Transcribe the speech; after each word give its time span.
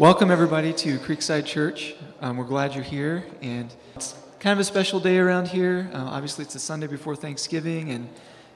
Welcome, 0.00 0.30
everybody, 0.30 0.72
to 0.72 0.98
Creekside 1.00 1.44
Church. 1.44 1.94
Um, 2.22 2.38
we're 2.38 2.44
glad 2.44 2.74
you're 2.74 2.82
here, 2.82 3.22
and 3.42 3.70
it's 3.94 4.14
kind 4.38 4.54
of 4.54 4.58
a 4.58 4.64
special 4.64 4.98
day 4.98 5.18
around 5.18 5.48
here. 5.48 5.90
Uh, 5.92 5.98
obviously, 5.98 6.42
it's 6.42 6.54
the 6.54 6.58
Sunday 6.58 6.86
before 6.86 7.14
Thanksgiving, 7.14 7.90
and 7.90 8.08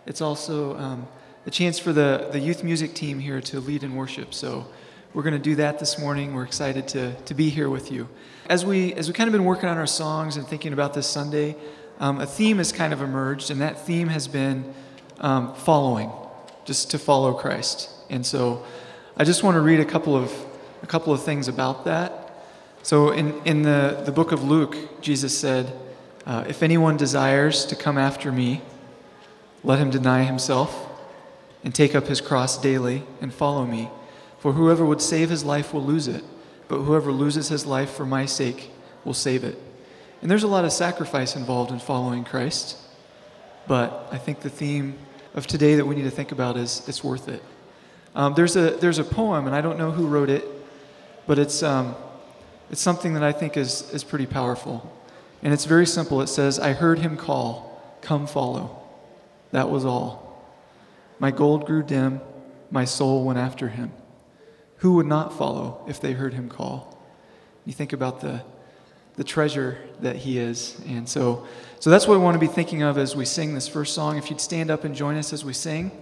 it's 0.07 0.23
also 0.23 0.75
um, 0.79 1.07
a 1.45 1.51
chance 1.51 1.79
for 1.79 1.93
the, 1.93 2.31
the 2.33 2.39
youth 2.39 2.65
music 2.65 2.95
team 2.95 3.19
here 3.19 3.43
to 3.43 3.61
lead 3.61 3.83
in 3.83 3.95
worship. 3.95 4.33
So 4.33 4.67
we're 5.13 5.23
going 5.23 5.35
to 5.35 5.39
do 5.39 5.55
that 5.57 5.79
this 5.79 5.99
morning. 5.99 6.33
We're 6.33 6.47
excited 6.47 6.89
to, 6.89 7.15
to 7.15 7.35
be 7.35 7.51
here 7.51 7.69
with 7.69 7.93
you. 7.93 8.09
As 8.47 8.65
we, 8.65 8.95
as 8.95 9.09
we 9.09 9.13
kind 9.13 9.29
of 9.29 9.33
been 9.33 9.45
working 9.45 9.69
on 9.69 9.77
our 9.77 9.87
songs 9.87 10.39
and 10.39 10.47
thinking 10.47 10.73
about 10.73 10.95
this 10.95 11.07
Sunday, 11.07 11.57
um, 12.01 12.23
a 12.23 12.27
theme 12.27 12.57
has 12.57 12.73
kind 12.73 12.95
of 12.95 13.03
emerged, 13.03 13.51
and 13.51 13.61
that 13.61 13.85
theme 13.85 14.09
has 14.09 14.29
been 14.29 14.73
um, 15.21 15.55
following, 15.57 16.11
just 16.65 16.91
to 16.93 16.99
follow 16.99 17.35
Christ. 17.35 17.91
And 18.09 18.25
so 18.25 18.65
I 19.15 19.25
just 19.25 19.43
want 19.43 19.57
to 19.57 19.61
read 19.61 19.81
a 19.81 19.85
couple 19.85 20.17
of 20.17 20.33
a 20.85 20.87
couple 20.87 21.15
of 21.15 21.23
things 21.23 21.49
about 21.49 21.87
that. 21.87 22.31
So, 22.83 23.11
in, 23.11 23.41
in 23.47 23.63
the, 23.63 24.03
the 24.05 24.13
book 24.13 24.33
of 24.33 24.45
Luke, 24.45 24.77
Jesus 25.01 25.37
said, 25.37 25.73
uh, 26.27 26.45
If 26.47 26.63
anyone 26.63 26.99
desires 26.99 27.65
to 27.65 27.75
come 27.75 27.97
after 27.97 28.31
me, 28.31 28.61
let 29.63 29.79
him 29.79 29.89
deny 29.89 30.25
himself 30.25 30.87
and 31.65 31.75
take 31.75 31.95
up 31.95 32.07
his 32.07 32.21
cross 32.21 32.61
daily 32.61 33.03
and 33.23 33.33
follow 33.33 33.65
me. 33.65 33.89
For 34.41 34.53
whoever 34.53 34.85
would 34.85 35.01
save 35.01 35.31
his 35.31 35.43
life 35.43 35.73
will 35.73 35.83
lose 35.83 36.07
it, 36.07 36.23
but 36.69 36.83
whoever 36.83 37.11
loses 37.11 37.49
his 37.49 37.65
life 37.65 37.91
for 37.91 38.05
my 38.05 38.27
sake 38.27 38.71
will 39.07 39.15
save 39.15 39.43
it. 39.43 39.59
And 40.21 40.31
there's 40.31 40.43
a 40.43 40.49
lot 40.49 40.67
of 40.67 40.73
sacrifice 40.73 41.35
involved 41.35 41.71
in 41.71 41.79
following 41.79 42.25
Christ, 42.25 42.77
but 43.67 44.07
I 44.13 44.19
think 44.19 44.41
the 44.41 44.51
theme 44.51 44.99
of 45.33 45.47
today 45.47 45.77
that 45.77 45.87
we 45.87 45.95
need 45.95 46.03
to 46.03 46.11
think 46.11 46.31
about 46.31 46.59
is 46.59 46.87
it's 46.87 47.03
worth 47.03 47.27
it. 47.29 47.43
Um, 48.15 48.35
there's, 48.35 48.55
a, 48.55 48.73
there's 48.73 48.99
a 48.99 49.05
poem, 49.05 49.47
and 49.47 49.57
I 49.57 49.63
don't 49.63 49.79
know 49.79 49.91
who 49.91 50.07
wrote 50.07 50.29
it, 50.29 50.45
but 51.27 51.39
it's, 51.39 51.63
um, 51.63 51.95
it's 52.71 52.81
something 52.81 53.15
that 53.15 53.23
I 53.23 53.33
think 53.33 53.57
is, 53.57 53.91
is 53.93 54.05
pretty 54.05 54.27
powerful. 54.27 54.91
And 55.43 55.53
it's 55.53 55.65
very 55.65 55.87
simple. 55.87 56.21
It 56.23 56.29
says, 56.29 56.59
I 56.59 56.73
heard 56.73 56.99
him 56.99 57.17
call, 57.17 57.99
come 58.01 58.27
follow. 58.27 58.83
That 59.53 59.71
was 59.71 59.85
all. 59.85 60.43
My 61.19 61.31
gold 61.31 61.67
grew 61.67 61.83
dim, 61.83 62.21
my 62.71 62.85
soul 62.85 63.25
went 63.25 63.39
after 63.39 63.69
him. 63.69 63.93
Who 64.79 64.95
would 64.95 65.07
not 65.07 65.37
follow 65.37 65.85
if 65.89 66.01
they 66.01 66.13
heard 66.13 66.35
him 66.35 66.49
call? 66.49 66.99
You 67.65 67.73
think 67.73 67.93
about 67.93 68.21
the, 68.21 68.43
the 69.17 69.25
treasure 69.25 69.79
that 70.01 70.17
he 70.17 70.39
is. 70.39 70.81
And 70.87 71.09
so, 71.09 71.47
so 71.81 71.89
that's 71.89 72.07
what 72.07 72.19
we 72.19 72.25
want 72.25 72.35
to 72.35 72.41
be 72.41 72.53
thinking 72.53 72.83
of 72.83 72.99
as 72.99 73.15
we 73.15 73.25
sing 73.25 73.55
this 73.55 73.69
first 73.69 73.95
song. 73.95 74.19
If 74.19 74.31
you'd 74.31 74.41
stand 74.41 74.71
up 74.71 74.85
and 74.85 74.95
join 74.95 75.17
us 75.17 75.33
as 75.33 75.45
we 75.45 75.53
sing, 75.53 75.93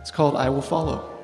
it's 0.00 0.10
called 0.10 0.36
I 0.36 0.50
Will 0.50 0.62
Follow. 0.62 1.15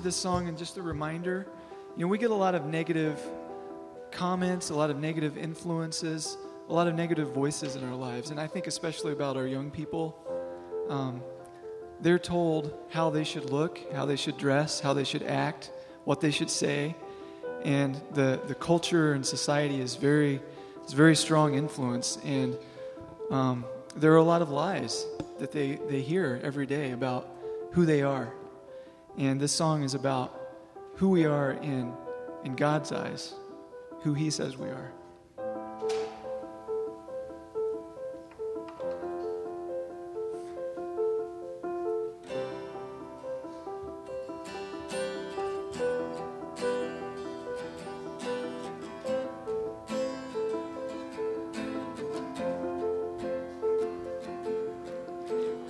This 0.00 0.16
song 0.16 0.48
and 0.48 0.56
just 0.58 0.76
a 0.76 0.82
reminder 0.82 1.46
you 1.96 2.06
know, 2.06 2.08
we 2.08 2.18
get 2.18 2.30
a 2.30 2.34
lot 2.34 2.54
of 2.54 2.64
negative 2.66 3.20
comments, 4.12 4.70
a 4.70 4.74
lot 4.74 4.90
of 4.90 4.98
negative 4.98 5.36
influences, 5.36 6.38
a 6.68 6.72
lot 6.72 6.86
of 6.86 6.94
negative 6.94 7.32
voices 7.32 7.76
in 7.76 7.84
our 7.84 7.94
lives. 7.94 8.30
And 8.30 8.38
I 8.38 8.46
think, 8.46 8.66
especially 8.66 9.12
about 9.12 9.36
our 9.36 9.46
young 9.46 9.70
people, 9.70 10.16
um, 10.88 11.22
they're 12.00 12.18
told 12.18 12.72
how 12.90 13.10
they 13.10 13.24
should 13.24 13.50
look, 13.50 13.80
how 13.92 14.06
they 14.06 14.16
should 14.16 14.38
dress, 14.38 14.80
how 14.80 14.94
they 14.94 15.04
should 15.04 15.24
act, 15.24 15.72
what 16.04 16.20
they 16.20 16.30
should 16.30 16.50
say. 16.50 16.94
And 17.64 18.00
the, 18.12 18.40
the 18.46 18.54
culture 18.54 19.12
and 19.12 19.26
society 19.26 19.80
is 19.80 19.96
very, 19.96 20.40
is 20.86 20.92
very 20.92 21.16
strong 21.16 21.54
influence. 21.54 22.18
And 22.24 22.56
um, 23.30 23.64
there 23.96 24.12
are 24.12 24.18
a 24.18 24.22
lot 24.22 24.42
of 24.42 24.50
lies 24.50 25.04
that 25.38 25.52
they, 25.52 25.72
they 25.88 26.00
hear 26.00 26.40
every 26.42 26.66
day 26.66 26.92
about 26.92 27.28
who 27.72 27.84
they 27.84 28.02
are 28.02 28.32
and 29.18 29.40
this 29.40 29.52
song 29.52 29.82
is 29.82 29.94
about 29.94 30.38
who 30.96 31.10
we 31.10 31.24
are 31.24 31.52
in, 31.52 31.92
in 32.44 32.56
God's 32.56 32.92
eyes, 32.92 33.34
who 34.02 34.14
He 34.14 34.30
says 34.30 34.56
we 34.56 34.68
are. 34.68 34.92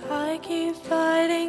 I 0.09 0.39
keep 0.41 0.75
fighting. 0.75 1.40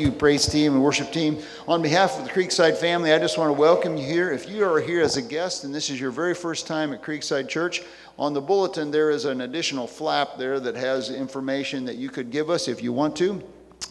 You, 0.00 0.10
praise 0.10 0.46
team 0.46 0.72
and 0.72 0.82
worship 0.82 1.12
team. 1.12 1.38
On 1.68 1.82
behalf 1.82 2.18
of 2.18 2.24
the 2.24 2.30
Creekside 2.30 2.76
family, 2.76 3.12
I 3.12 3.18
just 3.18 3.36
want 3.36 3.50
to 3.50 3.52
welcome 3.52 3.96
you 3.96 4.06
here. 4.06 4.32
If 4.32 4.48
you 4.48 4.64
are 4.64 4.80
here 4.80 5.02
as 5.02 5.18
a 5.18 5.22
guest 5.22 5.64
and 5.64 5.74
this 5.74 5.90
is 5.90 6.00
your 6.00 6.10
very 6.10 6.34
first 6.34 6.66
time 6.66 6.92
at 6.94 7.02
Creekside 7.02 7.48
Church, 7.48 7.82
on 8.18 8.32
the 8.32 8.40
bulletin 8.40 8.90
there 8.90 9.10
is 9.10 9.26
an 9.26 9.42
additional 9.42 9.86
flap 9.86 10.38
there 10.38 10.58
that 10.58 10.74
has 10.74 11.10
information 11.10 11.84
that 11.84 11.96
you 11.96 12.08
could 12.08 12.30
give 12.30 12.48
us 12.48 12.66
if 12.66 12.82
you 12.82 12.92
want 12.92 13.14
to. 13.16 13.42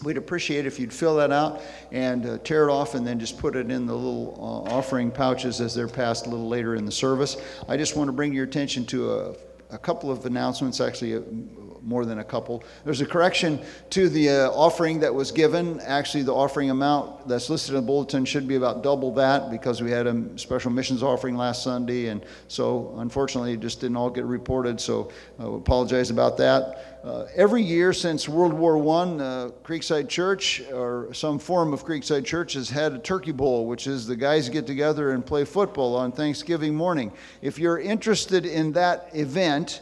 We'd 0.03 0.17
appreciate 0.17 0.65
if 0.65 0.79
you'd 0.79 0.93
fill 0.93 1.15
that 1.17 1.31
out 1.31 1.61
and 1.91 2.25
uh, 2.25 2.37
tear 2.39 2.67
it 2.67 2.71
off 2.71 2.95
and 2.95 3.05
then 3.05 3.19
just 3.19 3.37
put 3.37 3.55
it 3.55 3.69
in 3.69 3.85
the 3.85 3.93
little 3.93 4.65
uh, 4.67 4.73
offering 4.73 5.11
pouches 5.11 5.61
as 5.61 5.75
they're 5.75 5.87
passed 5.87 6.25
a 6.25 6.29
little 6.29 6.47
later 6.47 6.75
in 6.75 6.85
the 6.85 6.91
service. 6.91 7.37
I 7.67 7.77
just 7.77 7.95
want 7.95 8.07
to 8.07 8.13
bring 8.13 8.33
your 8.33 8.45
attention 8.45 8.85
to 8.87 9.11
a, 9.11 9.35
a 9.71 9.77
couple 9.77 10.09
of 10.09 10.25
announcements, 10.25 10.79
actually, 10.79 11.15
uh, 11.15 11.21
more 11.83 12.05
than 12.05 12.19
a 12.19 12.23
couple. 12.23 12.63
There's 12.85 13.01
a 13.01 13.05
correction 13.05 13.59
to 13.91 14.09
the 14.09 14.29
uh, 14.29 14.49
offering 14.51 14.99
that 14.99 15.13
was 15.13 15.31
given. 15.31 15.79
Actually, 15.81 16.23
the 16.23 16.33
offering 16.33 16.69
amount 16.69 17.27
that's 17.27 17.49
listed 17.49 17.75
in 17.75 17.81
the 17.81 17.87
bulletin 17.87 18.25
should 18.25 18.47
be 18.47 18.55
about 18.55 18.83
double 18.83 19.13
that 19.15 19.49
because 19.49 19.81
we 19.81 19.91
had 19.91 20.07
a 20.07 20.37
special 20.37 20.71
missions 20.71 21.03
offering 21.03 21.35
last 21.35 21.63
Sunday, 21.63 22.07
and 22.07 22.25
so 22.47 22.93
unfortunately, 22.97 23.53
it 23.53 23.59
just 23.59 23.81
didn't 23.81 23.97
all 23.97 24.09
get 24.09 24.25
reported. 24.25 24.79
So 24.79 25.11
I 25.39 25.43
apologize 25.45 26.09
about 26.09 26.37
that. 26.37 26.99
Uh, 27.03 27.25
every 27.33 27.63
year 27.63 27.93
since 27.93 28.27
World 28.27 28.51
War 28.51 28.75
I, 28.75 29.03
uh, 29.03 29.49
Creekside 29.63 30.09
Church 30.09 30.61
or 30.73 31.13
some 31.13 31.39
form 31.39 31.71
of 31.71 31.85
Creekside 31.85 32.25
Church 32.25 32.53
has 32.53 32.69
had 32.69 32.91
a 32.91 32.99
turkey 32.99 33.31
bowl, 33.31 33.67
which 33.67 33.87
is 33.87 34.05
the 34.05 34.17
guys 34.17 34.49
get 34.49 34.67
together 34.67 35.11
and 35.11 35.25
play 35.25 35.45
football 35.45 35.95
on 35.95 36.11
Thanksgiving 36.11 36.75
morning. 36.75 37.13
If 37.41 37.57
you're 37.57 37.79
interested 37.79 38.45
in 38.45 38.73
that 38.73 39.11
event, 39.13 39.79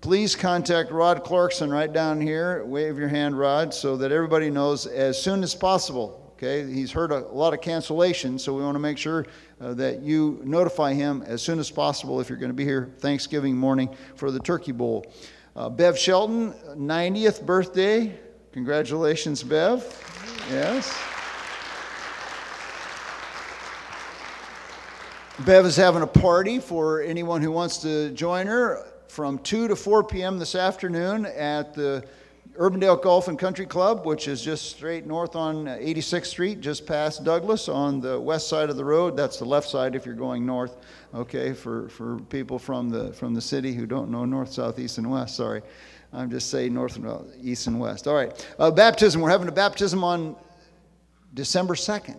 please 0.00 0.36
contact 0.36 0.90
Rod 0.90 1.24
Clarkson 1.24 1.70
right 1.70 1.92
down 1.92 2.20
here. 2.20 2.64
Wave 2.64 2.98
your 2.98 3.08
hand, 3.08 3.38
Rod, 3.38 3.74
so 3.74 3.96
that 3.96 4.12
everybody 4.12 4.50
knows 4.50 4.86
as 4.86 5.20
soon 5.20 5.42
as 5.42 5.54
possible. 5.54 6.32
Okay, 6.34 6.72
he's 6.72 6.92
heard 6.92 7.10
a, 7.10 7.18
lot 7.18 7.52
of 7.52 7.60
cancellations, 7.60 8.40
so 8.40 8.54
we 8.54 8.62
want 8.62 8.76
to 8.76 8.80
make 8.80 8.96
sure 8.96 9.26
uh, 9.60 9.74
that 9.74 10.02
you 10.02 10.40
notify 10.44 10.92
him 10.92 11.22
as 11.26 11.42
soon 11.42 11.58
as 11.58 11.68
possible 11.68 12.20
if 12.20 12.28
you're 12.28 12.38
going 12.38 12.50
to 12.50 12.54
be 12.54 12.64
here 12.64 12.94
Thanksgiving 13.00 13.56
morning 13.56 13.94
for 14.14 14.30
the 14.30 14.38
Turkey 14.38 14.70
Bowl. 14.70 15.12
Uh, 15.56 15.68
Bev 15.68 15.98
Shelton, 15.98 16.52
90th 16.76 17.44
birthday. 17.44 18.16
Congratulations, 18.52 19.42
Bev. 19.42 19.82
Yes. 20.48 20.96
Bev 25.40 25.66
is 25.66 25.74
having 25.74 26.02
a 26.02 26.06
party 26.06 26.60
for 26.60 27.02
anyone 27.02 27.42
who 27.42 27.50
wants 27.50 27.78
to 27.78 28.10
join 28.10 28.46
her 28.46 28.86
from 29.08 29.38
2 29.38 29.68
to 29.68 29.76
4 29.76 30.04
p.m. 30.04 30.38
this 30.38 30.54
afternoon 30.54 31.26
at 31.26 31.74
the 31.74 32.04
Urbandale 32.58 33.00
Golf 33.00 33.28
and 33.28 33.38
Country 33.38 33.66
Club, 33.66 34.04
which 34.04 34.26
is 34.26 34.42
just 34.42 34.70
straight 34.70 35.06
north 35.06 35.36
on 35.36 35.66
86th 35.66 36.26
Street, 36.26 36.60
just 36.60 36.86
past 36.86 37.22
Douglas 37.22 37.68
on 37.68 38.00
the 38.00 38.18
west 38.18 38.48
side 38.48 38.68
of 38.68 38.76
the 38.76 38.84
road. 38.84 39.16
That's 39.16 39.38
the 39.38 39.44
left 39.44 39.68
side 39.68 39.94
if 39.94 40.04
you're 40.04 40.16
going 40.16 40.44
north. 40.44 40.76
Okay, 41.14 41.52
for, 41.52 41.88
for 41.88 42.18
people 42.18 42.58
from 42.58 42.90
the 42.90 43.12
from 43.12 43.32
the 43.32 43.40
city 43.40 43.72
who 43.72 43.86
don't 43.86 44.10
know 44.10 44.24
north, 44.24 44.52
south, 44.52 44.78
east, 44.78 44.98
and 44.98 45.08
west. 45.08 45.36
Sorry, 45.36 45.62
I'm 46.12 46.30
just 46.30 46.50
saying 46.50 46.74
north 46.74 46.96
and 46.96 47.32
east 47.40 47.68
and 47.68 47.78
west. 47.78 48.08
All 48.08 48.14
right, 48.14 48.46
uh, 48.58 48.70
baptism. 48.72 49.20
We're 49.20 49.30
having 49.30 49.48
a 49.48 49.52
baptism 49.52 50.02
on 50.02 50.36
December 51.34 51.74
2nd. 51.74 52.18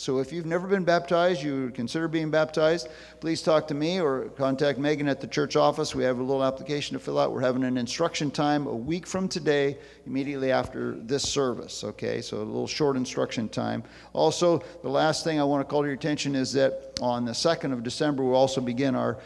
So 0.00 0.18
if 0.18 0.32
you've 0.32 0.46
never 0.46 0.66
been 0.66 0.84
baptized, 0.84 1.42
you 1.42 1.64
would 1.64 1.74
consider 1.74 2.08
being 2.08 2.30
baptized, 2.30 2.88
please 3.20 3.42
talk 3.42 3.68
to 3.68 3.74
me 3.74 4.00
or 4.00 4.30
contact 4.30 4.78
Megan 4.78 5.06
at 5.08 5.20
the 5.20 5.26
church 5.26 5.56
office. 5.56 5.94
We 5.94 6.04
have 6.04 6.18
a 6.18 6.22
little 6.22 6.42
application 6.42 6.94
to 6.94 6.98
fill 6.98 7.18
out. 7.18 7.34
We're 7.34 7.42
having 7.42 7.64
an 7.64 7.76
instruction 7.76 8.30
time 8.30 8.66
a 8.66 8.74
week 8.74 9.06
from 9.06 9.28
today, 9.28 9.76
immediately 10.06 10.52
after 10.52 10.94
this 10.94 11.22
service. 11.22 11.84
Okay, 11.84 12.22
so 12.22 12.38
a 12.38 12.38
little 12.38 12.66
short 12.66 12.96
instruction 12.96 13.50
time. 13.50 13.84
Also, 14.14 14.62
the 14.80 14.88
last 14.88 15.22
thing 15.22 15.38
I 15.38 15.44
want 15.44 15.68
to 15.68 15.70
call 15.70 15.82
to 15.82 15.86
your 15.86 15.96
attention 15.96 16.34
is 16.34 16.50
that 16.54 16.98
on 17.02 17.26
the 17.26 17.32
2nd 17.32 17.70
of 17.70 17.82
December, 17.82 18.24
we'll 18.24 18.36
also 18.36 18.62
begin 18.62 18.94
our 18.94 19.18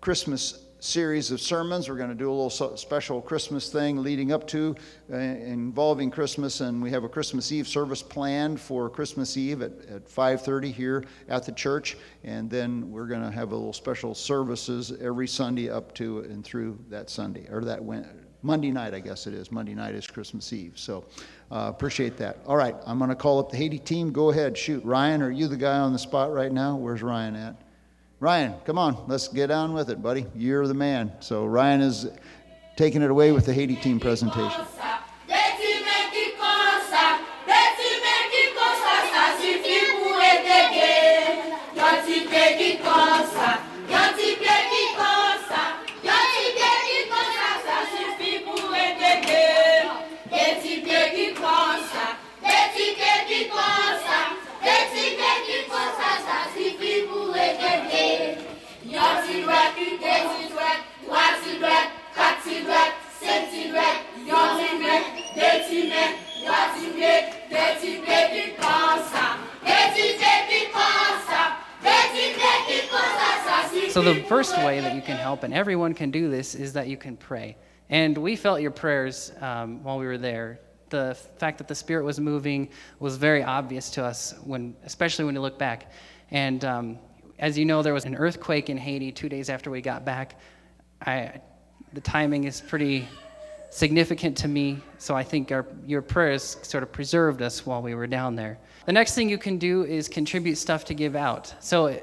Christmas 0.00 0.64
series 0.80 1.30
of 1.30 1.40
sermons. 1.40 1.88
We're 1.88 1.96
going 1.96 2.08
to 2.10 2.14
do 2.14 2.30
a 2.30 2.32
little 2.32 2.76
special 2.76 3.20
Christmas 3.20 3.70
thing 3.70 4.02
leading 4.02 4.32
up 4.32 4.46
to 4.48 4.74
uh, 5.12 5.16
involving 5.16 6.10
Christmas, 6.10 6.60
and 6.60 6.82
we 6.82 6.90
have 6.90 7.04
a 7.04 7.08
Christmas 7.08 7.52
Eve 7.52 7.68
service 7.68 8.02
planned 8.02 8.60
for 8.60 8.88
Christmas 8.88 9.36
Eve 9.36 9.62
at, 9.62 9.72
at 9.88 10.08
5:30 10.08 10.72
here 10.72 11.04
at 11.28 11.44
the 11.44 11.52
church, 11.52 11.96
and 12.24 12.50
then 12.50 12.90
we're 12.90 13.06
going 13.06 13.22
to 13.22 13.30
have 13.30 13.52
a 13.52 13.54
little 13.54 13.72
special 13.72 14.14
services 14.14 14.92
every 15.00 15.28
Sunday 15.28 15.68
up 15.68 15.94
to 15.94 16.20
and 16.20 16.44
through 16.44 16.78
that 16.88 17.10
Sunday 17.10 17.46
or 17.50 17.62
that 17.64 17.80
Monday 18.42 18.70
night, 18.70 18.94
I 18.94 19.00
guess 19.00 19.26
it 19.26 19.34
is. 19.34 19.52
Monday 19.52 19.74
night 19.74 19.94
is 19.94 20.06
Christmas 20.06 20.50
Eve, 20.52 20.72
so 20.76 21.04
uh, 21.52 21.66
appreciate 21.68 22.16
that. 22.16 22.38
All 22.46 22.56
right, 22.56 22.74
I'm 22.86 22.98
going 22.98 23.10
to 23.10 23.16
call 23.16 23.38
up 23.38 23.50
the 23.50 23.58
Haiti 23.58 23.78
team. 23.78 24.12
Go 24.12 24.30
ahead, 24.30 24.56
shoot. 24.56 24.82
Ryan, 24.84 25.20
are 25.20 25.30
you 25.30 25.46
the 25.46 25.58
guy 25.58 25.78
on 25.78 25.92
the 25.92 25.98
spot 25.98 26.32
right 26.32 26.50
now? 26.50 26.76
Where's 26.76 27.02
Ryan 27.02 27.36
at? 27.36 27.69
Ryan, 28.20 28.54
come 28.66 28.76
on, 28.76 29.08
let's 29.08 29.28
get 29.28 29.50
on 29.50 29.72
with 29.72 29.88
it, 29.88 30.02
buddy. 30.02 30.26
You're 30.34 30.66
the 30.66 30.74
man. 30.74 31.10
So 31.20 31.46
Ryan 31.46 31.80
is 31.80 32.06
taking 32.76 33.00
it 33.00 33.10
away 33.10 33.32
with 33.32 33.46
the 33.46 33.54
Haiti 33.54 33.76
team 33.76 33.98
presentation. 33.98 34.66
So, 73.90 74.02
the 74.02 74.22
first 74.28 74.56
way 74.58 74.78
that 74.80 74.94
you 74.94 75.02
can 75.02 75.16
help, 75.16 75.42
and 75.42 75.52
everyone 75.52 75.94
can 75.94 76.12
do 76.12 76.30
this, 76.30 76.54
is 76.54 76.72
that 76.74 76.86
you 76.86 76.96
can 76.96 77.16
pray. 77.16 77.56
And 77.88 78.16
we 78.16 78.36
felt 78.36 78.60
your 78.60 78.70
prayers 78.70 79.32
um, 79.40 79.82
while 79.82 79.98
we 79.98 80.06
were 80.06 80.16
there. 80.16 80.60
The 80.90 81.16
fact 81.38 81.58
that 81.58 81.66
the 81.66 81.74
Spirit 81.74 82.04
was 82.04 82.20
moving 82.20 82.68
was 83.00 83.16
very 83.16 83.42
obvious 83.42 83.90
to 83.90 84.04
us, 84.04 84.34
when, 84.44 84.76
especially 84.84 85.24
when 85.24 85.34
you 85.34 85.40
look 85.40 85.58
back. 85.58 85.90
And 86.30 86.64
um, 86.64 86.98
as 87.40 87.58
you 87.58 87.64
know, 87.64 87.82
there 87.82 87.94
was 87.94 88.04
an 88.04 88.14
earthquake 88.14 88.68
in 88.70 88.76
Haiti 88.76 89.10
two 89.10 89.28
days 89.28 89.48
after 89.48 89.70
we 89.70 89.80
got 89.80 90.04
back. 90.04 90.38
I, 91.04 91.40
the 91.94 92.00
timing 92.02 92.44
is 92.44 92.60
pretty 92.60 93.08
significant 93.70 94.36
to 94.38 94.48
me, 94.48 94.78
so 94.98 95.16
I 95.16 95.24
think 95.24 95.50
our, 95.50 95.66
your 95.86 96.02
prayers 96.02 96.58
sort 96.62 96.82
of 96.82 96.92
preserved 96.92 97.40
us 97.40 97.64
while 97.64 97.80
we 97.80 97.94
were 97.94 98.06
down 98.06 98.36
there. 98.36 98.58
The 98.84 98.92
next 98.92 99.14
thing 99.14 99.28
you 99.28 99.38
can 99.38 99.56
do 99.56 99.84
is 99.84 100.06
contribute 100.06 100.56
stuff 100.56 100.84
to 100.86 100.94
give 100.94 101.16
out. 101.16 101.54
So 101.60 101.98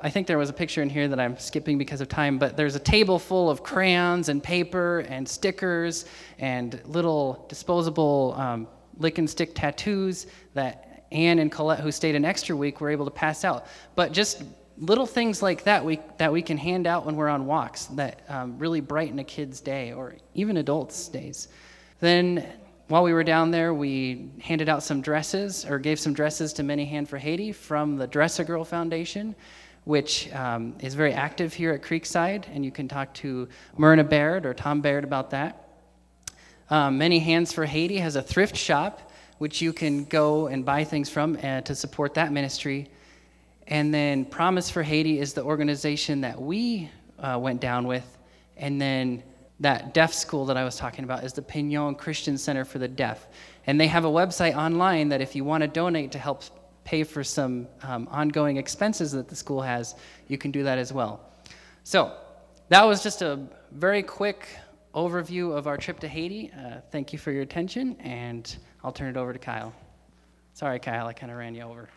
I 0.00 0.08
think 0.08 0.26
there 0.26 0.38
was 0.38 0.48
a 0.48 0.54
picture 0.54 0.80
in 0.80 0.88
here 0.88 1.06
that 1.06 1.20
I'm 1.20 1.36
skipping 1.38 1.76
because 1.76 2.00
of 2.00 2.08
time, 2.08 2.38
but 2.38 2.56
there's 2.56 2.74
a 2.74 2.80
table 2.80 3.18
full 3.18 3.50
of 3.50 3.62
crayons 3.62 4.30
and 4.30 4.42
paper 4.42 5.00
and 5.00 5.28
stickers 5.28 6.06
and 6.38 6.80
little 6.86 7.44
disposable 7.50 8.34
um, 8.38 8.66
lick 8.96 9.18
and 9.18 9.28
stick 9.28 9.54
tattoos 9.54 10.28
that 10.54 11.04
Anne 11.10 11.38
and 11.38 11.50
Colette, 11.50 11.80
who 11.80 11.90
stayed 11.90 12.14
an 12.14 12.24
extra 12.24 12.56
week, 12.56 12.80
were 12.80 12.90
able 12.90 13.04
to 13.04 13.10
pass 13.10 13.44
out. 13.44 13.66
But 13.96 14.12
just 14.12 14.42
little 14.80 15.06
things 15.06 15.42
like 15.42 15.64
that 15.64 15.84
we, 15.84 16.00
that 16.18 16.32
we 16.32 16.42
can 16.42 16.56
hand 16.56 16.86
out 16.86 17.04
when 17.04 17.16
we're 17.16 17.28
on 17.28 17.46
walks 17.46 17.86
that 17.86 18.22
um, 18.28 18.58
really 18.58 18.80
brighten 18.80 19.18
a 19.18 19.24
kid's 19.24 19.60
day 19.60 19.92
or 19.92 20.14
even 20.34 20.56
adults' 20.56 21.08
days. 21.08 21.48
Then 22.00 22.46
while 22.88 23.02
we 23.02 23.12
were 23.12 23.24
down 23.24 23.50
there, 23.50 23.74
we 23.74 24.30
handed 24.40 24.68
out 24.68 24.82
some 24.82 25.00
dresses 25.00 25.64
or 25.64 25.78
gave 25.78 25.98
some 25.98 26.14
dresses 26.14 26.52
to 26.54 26.62
Many 26.62 26.84
Hand 26.84 27.08
for 27.08 27.18
Haiti 27.18 27.52
from 27.52 27.96
the 27.96 28.06
Dress 28.06 28.38
a 28.38 28.44
Girl 28.44 28.64
Foundation 28.64 29.34
which 29.88 30.30
um, 30.34 30.74
is 30.80 30.92
very 30.92 31.14
active 31.14 31.54
here 31.54 31.72
at 31.72 31.80
Creekside, 31.80 32.44
and 32.52 32.62
you 32.62 32.70
can 32.70 32.88
talk 32.88 33.14
to 33.14 33.48
Myrna 33.78 34.04
Baird 34.04 34.44
or 34.44 34.52
Tom 34.52 34.82
Baird 34.82 35.02
about 35.02 35.30
that. 35.30 35.66
Um, 36.68 36.98
Many 36.98 37.20
Hands 37.20 37.50
for 37.50 37.64
Haiti 37.64 37.96
has 37.96 38.14
a 38.14 38.20
thrift 38.20 38.54
shop, 38.54 39.10
which 39.38 39.62
you 39.62 39.72
can 39.72 40.04
go 40.04 40.48
and 40.48 40.62
buy 40.62 40.84
things 40.84 41.08
from 41.08 41.38
uh, 41.42 41.62
to 41.62 41.74
support 41.74 42.12
that 42.14 42.32
ministry. 42.32 42.90
And 43.68 43.92
then 43.92 44.24
Promise 44.24 44.70
for 44.70 44.82
Haiti 44.82 45.20
is 45.20 45.34
the 45.34 45.44
organization 45.44 46.22
that 46.22 46.40
we 46.40 46.90
uh, 47.18 47.38
went 47.40 47.60
down 47.60 47.86
with. 47.86 48.18
And 48.56 48.80
then 48.80 49.22
that 49.60 49.92
deaf 49.92 50.12
school 50.12 50.46
that 50.46 50.56
I 50.56 50.64
was 50.64 50.76
talking 50.76 51.04
about 51.04 51.22
is 51.22 51.34
the 51.34 51.42
Pignon 51.42 51.94
Christian 51.94 52.38
Center 52.38 52.64
for 52.64 52.78
the 52.78 52.88
Deaf. 52.88 53.28
And 53.66 53.78
they 53.78 53.86
have 53.86 54.04
a 54.04 54.10
website 54.10 54.56
online 54.56 55.10
that 55.10 55.20
if 55.20 55.36
you 55.36 55.44
want 55.44 55.62
to 55.62 55.68
donate 55.68 56.12
to 56.12 56.18
help 56.18 56.44
pay 56.84 57.04
for 57.04 57.22
some 57.22 57.68
um, 57.82 58.08
ongoing 58.10 58.56
expenses 58.56 59.12
that 59.12 59.28
the 59.28 59.36
school 59.36 59.60
has, 59.60 59.94
you 60.28 60.38
can 60.38 60.50
do 60.50 60.62
that 60.62 60.78
as 60.78 60.92
well. 60.92 61.20
So, 61.84 62.16
that 62.70 62.84
was 62.84 63.02
just 63.02 63.22
a 63.22 63.46
very 63.72 64.02
quick 64.02 64.46
overview 64.94 65.56
of 65.56 65.66
our 65.66 65.76
trip 65.76 66.00
to 66.00 66.08
Haiti. 66.08 66.50
Uh, 66.52 66.80
thank 66.90 67.12
you 67.12 67.18
for 67.18 67.32
your 67.32 67.42
attention, 67.42 67.96
and 68.00 68.56
I'll 68.84 68.92
turn 68.92 69.08
it 69.08 69.16
over 69.16 69.32
to 69.32 69.38
Kyle. 69.38 69.72
Sorry, 70.52 70.78
Kyle, 70.78 71.06
I 71.06 71.12
kind 71.12 71.32
of 71.32 71.38
ran 71.38 71.54
you 71.54 71.62
over. 71.62 71.88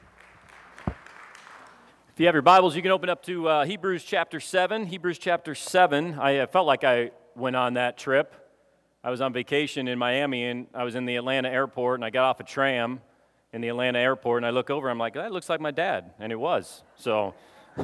You 2.22 2.28
have 2.28 2.36
your 2.36 2.44
Bibles, 2.44 2.76
you 2.76 2.84
can 2.84 2.92
open 2.92 3.10
up 3.10 3.24
to 3.24 3.48
uh, 3.48 3.66
Hebrews 3.66 4.04
chapter 4.04 4.40
7. 4.40 4.86
Hebrews 4.86 5.18
chapter 5.18 5.56
7. 5.56 6.20
I 6.20 6.38
uh, 6.38 6.46
felt 6.46 6.68
like 6.68 6.84
I 6.84 7.10
went 7.36 7.56
on 7.56 7.74
that 7.74 7.98
trip. 7.98 8.36
I 9.04 9.10
was 9.10 9.22
on 9.22 9.34
vacation 9.34 9.88
in 9.88 9.98
Miami 9.98 10.46
and 10.46 10.68
I 10.72 10.84
was 10.84 10.94
in 10.94 11.06
the 11.06 11.16
Atlanta 11.16 11.50
airport 11.50 11.98
and 11.98 12.06
I 12.06 12.12
got 12.12 12.26
off 12.26 12.40
a 12.40 12.44
tram 12.44 13.02
in 13.54 13.62
the 13.62 13.70
Atlanta 13.70 13.98
airport 13.98 14.38
and 14.38 14.46
I 14.46 14.52
look 14.52 14.70
over, 14.70 14.88
and 14.88 14.92
I'm 14.92 15.00
like, 15.00 15.16
that 15.16 15.32
looks 15.32 15.50
like 15.50 15.62
my 15.62 15.72
dad. 15.72 16.12
And 16.20 16.32
it 16.32 16.36
was. 16.36 16.84
So, 16.96 17.34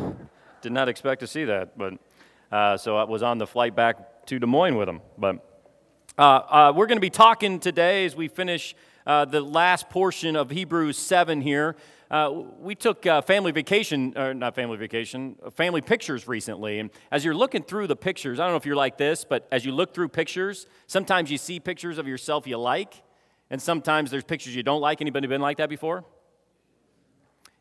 did 0.62 0.72
not 0.72 0.88
expect 0.88 1.22
to 1.22 1.27
see 1.27 1.46
that. 1.46 1.75
But 1.75 1.94
uh, 2.51 2.77
so 2.77 2.96
I 2.96 3.06
was 3.06 3.24
on 3.24 3.39
the 3.39 3.48
flight 3.48 3.75
back 3.75 4.27
to 4.27 4.38
Des 4.38 4.46
Moines 4.46 4.75
with 4.75 4.88
him. 4.88 5.01
But 5.17 5.44
uh, 6.15 6.22
uh, 6.22 6.74
we're 6.75 6.86
going 6.86 6.98
to 6.98 7.01
be 7.01 7.10
talking 7.10 7.60
today 7.60 8.06
as 8.06 8.15
we 8.15 8.27
finish 8.27 8.75
uh, 9.08 9.25
the 9.25 9.41
last 9.41 9.89
portion 9.89 10.36
of 10.36 10.51
Hebrews 10.51 11.00
7 11.00 11.41
here. 11.41 11.75
Uh, 12.10 12.44
we 12.60 12.74
took 12.74 13.06
uh, 13.06 13.22
family 13.22 13.52
vacation, 13.52 14.14
or 14.16 14.34
not 14.34 14.56
family 14.56 14.78
vacation, 14.78 15.36
uh, 15.46 15.50
family 15.50 15.82
pictures 15.82 16.28
recently. 16.28 16.80
And 16.80 16.90
as 17.12 17.26
you're 17.26 17.36
looking 17.36 17.64
through 17.64 17.88
the 17.88 17.98
pictures, 17.98 18.40
I 18.40 18.44
don't 18.44 18.54
know 18.54 18.58
if 18.58 18.66
you're 18.66 18.78
like 18.78 18.98
this, 18.98 19.26
but 19.26 19.46
as 19.52 19.66
you 19.66 19.74
look 19.74 19.94
through 19.94 20.10
pictures, 20.10 20.68
sometimes 20.88 21.30
you 21.30 21.38
see 21.38 21.60
pictures 21.60 21.98
of 21.98 22.08
yourself 22.08 22.48
you 22.48 22.58
like, 22.58 23.04
and 23.50 23.62
sometimes 23.62 24.10
there's 24.10 24.24
pictures 24.24 24.56
you 24.56 24.64
don't 24.64 24.80
like. 24.80 25.02
Anybody 25.02 25.28
been 25.28 25.42
like 25.42 25.58
that 25.58 25.70
before? 25.70 26.06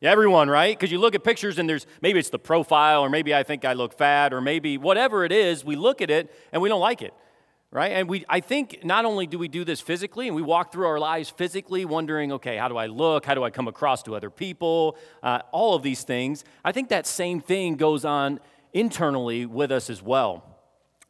Yeah, 0.01 0.13
everyone, 0.13 0.49
right? 0.49 0.79
Because 0.79 0.93
you 0.93 0.99
look 0.99 1.15
at 1.15 1.25
pictures 1.25 1.59
and 1.59 1.69
there's 1.69 1.87
maybe 2.01 2.21
it's 2.21 2.31
the 2.31 2.39
profile, 2.39 3.01
or 3.01 3.11
maybe 3.11 3.35
I 3.35 3.43
think 3.43 3.65
I 3.65 3.73
look 3.73 3.99
fat, 3.99 4.33
or 4.33 4.41
maybe 4.41 4.79
whatever 4.79 5.25
it 5.25 5.33
is, 5.33 5.65
we 5.65 5.75
look 5.75 6.01
at 6.01 6.11
it 6.11 6.33
and 6.53 6.63
we 6.63 6.69
don't 6.69 6.81
like 6.81 7.03
it 7.03 7.15
right? 7.71 7.93
And 7.93 8.09
we, 8.09 8.25
I 8.29 8.41
think 8.41 8.85
not 8.85 9.05
only 9.05 9.27
do 9.27 9.39
we 9.39 9.49
do 9.49 9.65
this 9.65 9.81
physically, 9.81 10.27
and 10.29 10.37
we 10.37 10.43
walk 10.43 10.73
through 10.73 10.87
our 10.87 10.99
lives 10.99 11.31
physically, 11.31 11.85
wondering, 11.85 12.33
okay, 12.33 12.57
how 12.57 12.69
do 12.69 12.77
I 12.77 12.87
look? 12.87 13.27
How 13.27 13.35
do 13.35 13.43
I 13.45 13.51
come 13.51 13.69
across 13.69 14.03
to 14.05 14.15
other 14.15 14.31
people? 14.31 14.97
Uh, 15.23 15.41
all 15.53 15.75
of 15.75 15.83
these 15.83 16.03
things. 16.03 16.45
I 16.65 16.73
think 16.73 16.89
that 16.89 17.07
same 17.07 17.41
thing 17.41 17.77
goes 17.77 18.05
on 18.05 18.41
internally 18.73 19.47
with 19.47 19.73
us 19.73 19.91
as 19.91 20.03
well. 20.03 20.45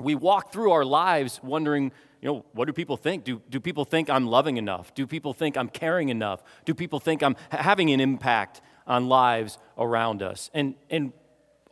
We 0.00 0.14
walk 0.14 0.52
through 0.52 0.72
our 0.72 0.84
lives 0.84 1.40
wondering, 1.42 1.92
you 2.20 2.28
know, 2.28 2.44
what 2.52 2.66
do 2.66 2.72
people 2.72 2.96
think? 2.96 3.24
Do, 3.24 3.40
do 3.48 3.60
people 3.60 3.84
think 3.84 4.10
I'm 4.10 4.26
loving 4.26 4.56
enough? 4.56 4.94
Do 4.94 5.06
people 5.06 5.32
think 5.32 5.56
I'm 5.56 5.68
caring 5.68 6.08
enough? 6.08 6.42
Do 6.64 6.74
people 6.74 7.00
think 7.00 7.22
I'm 7.22 7.36
having 7.50 7.90
an 7.90 8.00
impact 8.00 8.60
on 8.86 9.08
lives 9.08 9.58
around 9.78 10.22
us? 10.22 10.50
And, 10.52 10.74
and 10.90 11.12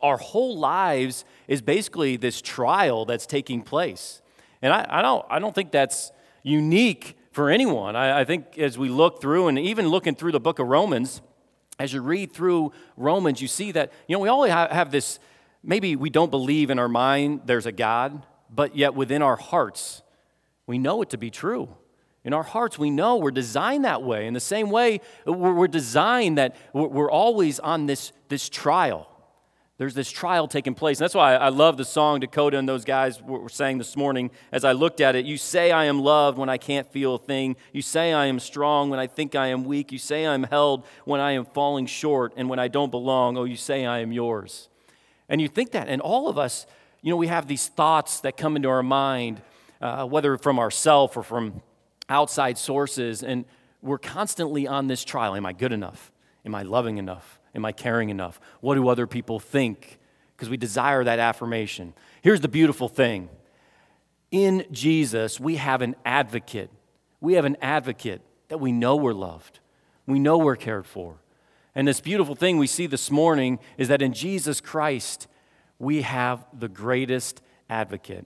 our 0.01 0.17
whole 0.17 0.57
lives 0.57 1.25
is 1.47 1.61
basically 1.61 2.17
this 2.17 2.41
trial 2.41 3.05
that's 3.05 3.25
taking 3.25 3.61
place. 3.61 4.21
And 4.65 4.73
I, 4.73 4.83
I, 4.89 5.01
don't, 5.03 5.23
I 5.29 5.37
don't 5.37 5.53
think 5.53 5.69
that's 5.69 6.11
unique 6.41 7.15
for 7.33 7.51
anyone. 7.51 7.95
I, 7.95 8.21
I 8.21 8.25
think 8.25 8.57
as 8.57 8.79
we 8.79 8.89
look 8.89 9.21
through, 9.21 9.47
and 9.47 9.59
even 9.59 9.89
looking 9.89 10.15
through 10.15 10.31
the 10.31 10.39
book 10.39 10.57
of 10.57 10.65
Romans, 10.65 11.21
as 11.77 11.93
you 11.93 12.01
read 12.01 12.33
through 12.33 12.71
Romans, 12.97 13.39
you 13.39 13.47
see 13.47 13.71
that, 13.73 13.93
you 14.07 14.15
know, 14.15 14.19
we 14.21 14.27
all 14.27 14.43
have 14.43 14.89
this, 14.89 15.19
maybe 15.61 15.95
we 15.95 16.09
don't 16.09 16.31
believe 16.31 16.71
in 16.71 16.79
our 16.79 16.87
mind 16.87 17.41
there's 17.45 17.67
a 17.67 17.71
God, 17.71 18.25
but 18.49 18.75
yet 18.75 18.95
within 18.95 19.21
our 19.21 19.35
hearts, 19.35 20.01
we 20.65 20.79
know 20.79 21.03
it 21.03 21.11
to 21.11 21.17
be 21.19 21.29
true. 21.29 21.69
In 22.23 22.33
our 22.33 22.41
hearts, 22.41 22.79
we 22.79 22.89
know 22.89 23.17
we're 23.17 23.29
designed 23.29 23.85
that 23.85 24.01
way. 24.01 24.25
In 24.25 24.33
the 24.33 24.39
same 24.39 24.71
way, 24.71 24.99
we're 25.27 25.67
designed 25.67 26.39
that 26.39 26.55
we're 26.73 27.11
always 27.11 27.59
on 27.59 27.85
this, 27.85 28.13
this 28.29 28.49
trial 28.49 29.14
there's 29.77 29.93
this 29.93 30.09
trial 30.09 30.47
taking 30.47 30.73
place. 30.73 30.99
And 30.99 31.03
that's 31.03 31.15
why 31.15 31.35
I 31.35 31.49
love 31.49 31.75
the 31.75 31.83
song 31.83 32.21
Dakota 32.21 32.57
and 32.57 32.67
those 32.67 32.85
guys 32.85 33.21
were 33.21 33.49
saying 33.49 33.77
this 33.77 33.97
morning 33.97 34.31
as 34.51 34.63
I 34.63 34.71
looked 34.71 35.01
at 35.01 35.15
it. 35.15 35.25
You 35.25 35.37
say 35.37 35.71
I 35.71 35.85
am 35.85 35.99
loved 35.99 36.37
when 36.37 36.47
I 36.47 36.57
can't 36.57 36.89
feel 36.89 37.15
a 37.15 37.19
thing. 37.19 37.57
You 37.73 37.81
say 37.81 38.13
I 38.13 38.27
am 38.27 38.39
strong 38.39 38.89
when 38.89 38.99
I 38.99 39.07
think 39.07 39.35
I 39.35 39.47
am 39.47 39.65
weak. 39.65 39.91
You 39.91 39.97
say 39.97 40.25
I'm 40.25 40.43
held 40.43 40.85
when 41.03 41.19
I 41.19 41.33
am 41.33 41.43
falling 41.43 41.87
short 41.87 42.33
and 42.37 42.49
when 42.49 42.57
I 42.57 42.69
don't 42.69 42.89
belong. 42.89 43.37
Oh, 43.37 43.43
you 43.43 43.57
say 43.57 43.85
I 43.85 43.99
am 43.99 44.13
yours. 44.13 44.69
And 45.27 45.41
you 45.41 45.49
think 45.49 45.71
that. 45.71 45.89
And 45.89 46.01
all 46.01 46.29
of 46.29 46.37
us, 46.37 46.65
you 47.01 47.09
know, 47.09 47.17
we 47.17 47.27
have 47.27 47.47
these 47.47 47.67
thoughts 47.67 48.21
that 48.21 48.37
come 48.37 48.55
into 48.55 48.69
our 48.69 48.83
mind, 48.83 49.41
uh, 49.81 50.05
whether 50.05 50.37
from 50.37 50.57
ourself 50.57 51.17
or 51.17 51.23
from 51.23 51.61
outside 52.07 52.57
sources. 52.57 53.23
And 53.23 53.43
we're 53.81 53.97
constantly 53.97 54.67
on 54.67 54.87
this 54.87 55.03
trial. 55.03 55.35
Am 55.35 55.45
I 55.45 55.51
good 55.51 55.73
enough? 55.73 56.13
Am 56.45 56.55
I 56.55 56.61
loving 56.61 56.97
enough? 56.97 57.41
Am 57.55 57.65
I 57.65 57.71
caring 57.71 58.09
enough? 58.09 58.39
What 58.61 58.75
do 58.75 58.87
other 58.87 59.07
people 59.07 59.39
think? 59.39 59.99
Because 60.35 60.49
we 60.49 60.57
desire 60.57 61.03
that 61.03 61.19
affirmation. 61.19 61.93
Here's 62.21 62.41
the 62.41 62.47
beautiful 62.47 62.89
thing 62.89 63.29
in 64.31 64.65
Jesus, 64.71 65.39
we 65.39 65.55
have 65.55 65.81
an 65.81 65.95
advocate. 66.03 66.69
We 67.21 67.33
have 67.33 67.45
an 67.45 67.57
advocate 67.61 68.21
that 68.49 68.59
we 68.59 68.71
know 68.71 68.95
we're 68.95 69.13
loved, 69.13 69.59
we 70.05 70.19
know 70.19 70.37
we're 70.37 70.55
cared 70.55 70.85
for. 70.85 71.17
And 71.73 71.87
this 71.87 71.99
beautiful 71.99 72.35
thing 72.35 72.57
we 72.57 72.67
see 72.67 72.87
this 72.87 73.11
morning 73.11 73.59
is 73.77 73.89
that 73.89 74.01
in 74.01 74.13
Jesus 74.13 74.61
Christ, 74.61 75.27
we 75.77 76.03
have 76.03 76.45
the 76.57 76.69
greatest 76.69 77.41
advocate 77.69 78.25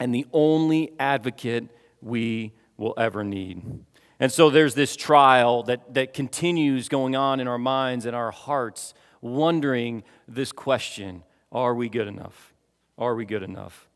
and 0.00 0.14
the 0.14 0.26
only 0.32 0.92
advocate 0.98 1.68
we 2.00 2.52
will 2.78 2.94
ever 2.96 3.22
need. 3.22 3.84
And 4.22 4.30
so 4.30 4.50
there's 4.50 4.76
this 4.76 4.94
trial 4.94 5.64
that, 5.64 5.94
that 5.94 6.14
continues 6.14 6.88
going 6.88 7.16
on 7.16 7.40
in 7.40 7.48
our 7.48 7.58
minds 7.58 8.06
and 8.06 8.14
our 8.14 8.30
hearts, 8.30 8.94
wondering 9.20 10.04
this 10.28 10.52
question 10.52 11.24
Are 11.50 11.74
we 11.74 11.88
good 11.88 12.06
enough? 12.06 12.54
Are 12.96 13.16
we 13.16 13.24
good 13.24 13.42
enough? 13.42 13.88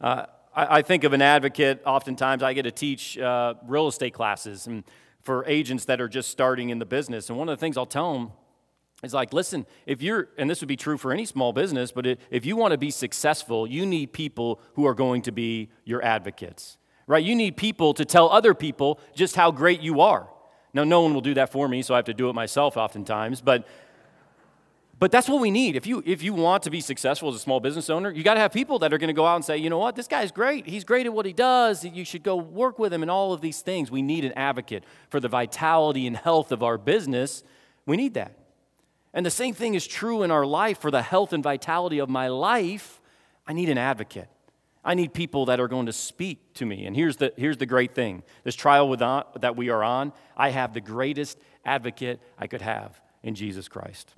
Uh, 0.00 0.24
I, 0.54 0.78
I, 0.78 0.82
think 0.82 1.04
of 1.04 1.12
an 1.12 1.20
advocate, 1.20 1.82
oftentimes 1.84 2.42
I 2.42 2.54
get 2.54 2.62
to 2.62 2.70
teach 2.70 3.18
uh, 3.18 3.52
real 3.66 3.86
estate 3.86 4.14
classes 4.14 4.66
and 4.66 4.82
for 5.20 5.44
agents 5.44 5.84
that 5.84 6.00
are 6.00 6.08
just 6.08 6.30
starting 6.30 6.70
in 6.70 6.78
the 6.78 6.86
business. 6.86 7.28
And 7.28 7.38
one 7.38 7.50
of 7.50 7.58
the 7.58 7.60
things 7.60 7.76
I'll 7.76 7.84
tell 7.84 8.14
them 8.14 8.32
is 9.02 9.12
like, 9.12 9.34
listen, 9.34 9.66
if 9.84 10.00
you're, 10.00 10.30
and 10.38 10.48
this 10.48 10.62
would 10.62 10.68
be 10.68 10.76
true 10.76 10.96
for 10.96 11.12
any 11.12 11.26
small 11.26 11.52
business, 11.52 11.92
but 11.92 12.06
if 12.06 12.46
you 12.46 12.56
want 12.56 12.72
to 12.72 12.78
be 12.78 12.90
successful, 12.90 13.66
you 13.66 13.84
need 13.84 14.14
people 14.14 14.58
who 14.72 14.86
are 14.86 14.94
going 14.94 15.20
to 15.20 15.32
be 15.32 15.68
your 15.84 16.02
advocates 16.02 16.78
right? 17.06 17.24
You 17.24 17.34
need 17.34 17.56
people 17.56 17.94
to 17.94 18.04
tell 18.04 18.28
other 18.30 18.54
people 18.54 19.00
just 19.14 19.36
how 19.36 19.50
great 19.50 19.80
you 19.80 20.00
are. 20.00 20.28
Now, 20.74 20.84
no 20.84 21.00
one 21.00 21.14
will 21.14 21.20
do 21.20 21.34
that 21.34 21.50
for 21.52 21.68
me, 21.68 21.82
so 21.82 21.94
I 21.94 21.98
have 21.98 22.04
to 22.06 22.14
do 22.14 22.28
it 22.28 22.34
myself 22.34 22.76
oftentimes, 22.76 23.40
but 23.40 23.66
but 24.98 25.12
that's 25.12 25.28
what 25.28 25.42
we 25.42 25.50
need. 25.50 25.76
If 25.76 25.86
you 25.86 26.02
if 26.06 26.22
you 26.22 26.32
want 26.32 26.62
to 26.62 26.70
be 26.70 26.80
successful 26.80 27.28
as 27.28 27.34
a 27.34 27.38
small 27.38 27.60
business 27.60 27.90
owner, 27.90 28.10
you 28.10 28.22
got 28.22 28.34
to 28.34 28.40
have 28.40 28.52
people 28.52 28.78
that 28.78 28.94
are 28.94 28.98
going 28.98 29.08
to 29.08 29.14
go 29.14 29.26
out 29.26 29.36
and 29.36 29.44
say, 29.44 29.58
"You 29.58 29.68
know 29.68 29.78
what? 29.78 29.94
This 29.94 30.08
guy's 30.08 30.32
great. 30.32 30.66
He's 30.66 30.84
great 30.84 31.04
at 31.04 31.12
what 31.12 31.26
he 31.26 31.34
does. 31.34 31.84
You 31.84 32.04
should 32.04 32.22
go 32.22 32.36
work 32.36 32.78
with 32.78 32.94
him 32.94 33.02
and 33.02 33.10
all 33.10 33.34
of 33.34 33.42
these 33.42 33.60
things." 33.60 33.90
We 33.90 34.00
need 34.00 34.24
an 34.24 34.32
advocate 34.32 34.84
for 35.10 35.20
the 35.20 35.28
vitality 35.28 36.06
and 36.06 36.16
health 36.16 36.50
of 36.50 36.62
our 36.62 36.78
business. 36.78 37.44
We 37.84 37.98
need 37.98 38.14
that. 38.14 38.38
And 39.12 39.24
the 39.24 39.30
same 39.30 39.52
thing 39.52 39.74
is 39.74 39.86
true 39.86 40.22
in 40.22 40.30
our 40.30 40.46
life 40.46 40.78
for 40.78 40.90
the 40.90 41.02
health 41.02 41.34
and 41.34 41.42
vitality 41.42 41.98
of 41.98 42.08
my 42.08 42.28
life. 42.28 43.02
I 43.46 43.52
need 43.52 43.68
an 43.68 43.78
advocate. 43.78 44.28
I 44.86 44.94
need 44.94 45.12
people 45.12 45.46
that 45.46 45.58
are 45.58 45.66
going 45.66 45.86
to 45.86 45.92
speak 45.92 46.54
to 46.54 46.64
me. 46.64 46.86
And 46.86 46.94
here's 46.94 47.16
the, 47.16 47.32
here's 47.36 47.56
the 47.56 47.66
great 47.66 47.92
thing 47.92 48.22
this 48.44 48.54
trial 48.54 48.88
with, 48.88 49.02
on, 49.02 49.24
that 49.40 49.56
we 49.56 49.68
are 49.68 49.82
on, 49.82 50.12
I 50.36 50.50
have 50.50 50.72
the 50.72 50.80
greatest 50.80 51.38
advocate 51.64 52.20
I 52.38 52.46
could 52.46 52.62
have 52.62 53.00
in 53.24 53.34
Jesus 53.34 53.66
Christ. 53.66 54.14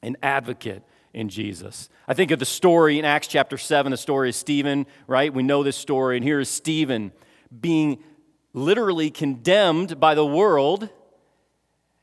An 0.00 0.16
advocate 0.22 0.84
in 1.12 1.28
Jesus. 1.28 1.88
I 2.06 2.14
think 2.14 2.30
of 2.30 2.38
the 2.38 2.44
story 2.44 3.00
in 3.00 3.04
Acts 3.04 3.26
chapter 3.26 3.58
7, 3.58 3.90
the 3.90 3.96
story 3.96 4.28
of 4.28 4.36
Stephen, 4.36 4.86
right? 5.08 5.34
We 5.34 5.42
know 5.42 5.64
this 5.64 5.76
story. 5.76 6.16
And 6.16 6.24
here 6.24 6.38
is 6.38 6.48
Stephen 6.48 7.10
being 7.60 7.98
literally 8.52 9.10
condemned 9.10 9.98
by 9.98 10.14
the 10.14 10.24
world. 10.24 10.90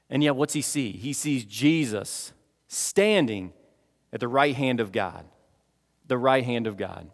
And 0.09 0.21
yet, 0.21 0.35
what's 0.35 0.53
he 0.53 0.61
see? 0.61 0.91
He 0.91 1.13
sees 1.13 1.45
Jesus 1.45 2.33
standing 2.67 3.53
at 4.11 4.19
the 4.19 4.27
right 4.27 4.55
hand 4.55 4.81
of 4.81 4.91
God. 4.91 5.25
The 6.07 6.17
right 6.17 6.43
hand 6.43 6.67
of 6.67 6.75
God. 6.75 7.09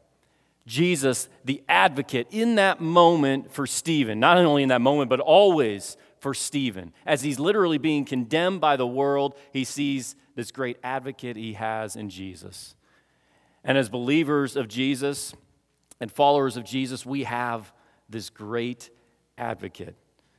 Jesus, 0.67 1.29
the 1.43 1.63
advocate, 1.69 2.27
in 2.31 2.55
that 2.55 2.81
moment 2.81 3.51
for 3.51 3.67
Stephen, 3.67 4.19
not 4.19 4.38
only 4.38 4.63
in 4.63 4.69
that 4.69 4.81
moment, 4.81 5.10
but 5.10 5.19
always 5.19 5.95
for 6.19 6.34
Stephen. 6.34 6.91
As 7.05 7.22
he's 7.22 7.39
literally 7.39 7.77
being 7.77 8.03
condemned 8.03 8.62
by 8.62 8.75
the 8.75 8.88
world, 8.88 9.36
he 9.53 9.63
sees 9.63 10.15
this 10.36 10.51
great 10.51 10.77
advocate 10.84 11.36
he 11.36 11.53
has 11.53 11.95
in 11.95 12.10
Jesus. 12.10 12.75
And 13.63 13.77
as 13.77 13.89
believers 13.89 14.55
of 14.55 14.67
Jesus 14.67 15.34
and 16.00 16.12
followers 16.12 16.57
of 16.57 16.63
Jesus, 16.63 17.05
we 17.05 17.24
have 17.24 17.72
this 18.10 18.29
great 18.29 18.89
advocate. 19.38 19.95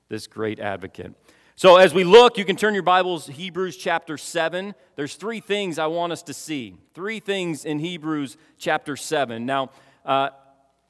This 0.09 0.27
great 0.27 0.61
advocate. 0.61 1.15
So, 1.59 1.77
as 1.77 1.95
we 1.95 2.05
look, 2.05 2.37
you 2.37 2.45
can 2.45 2.57
turn 2.57 2.75
your 2.75 2.83
Bibles, 2.83 3.27
Hebrews 3.27 3.77
chapter 3.77 4.19
7. 4.19 4.75
There's 4.95 5.15
three 5.15 5.41
things 5.41 5.79
I 5.79 5.87
want 5.87 6.13
us 6.13 6.23
to 6.25 6.35
see. 6.35 6.77
Three 6.95 7.19
things 7.19 7.65
in 7.65 7.79
Hebrews 7.79 8.37
chapter 8.59 8.95
7. 8.95 9.47
Now, 9.47 9.71
uh, 10.07 10.31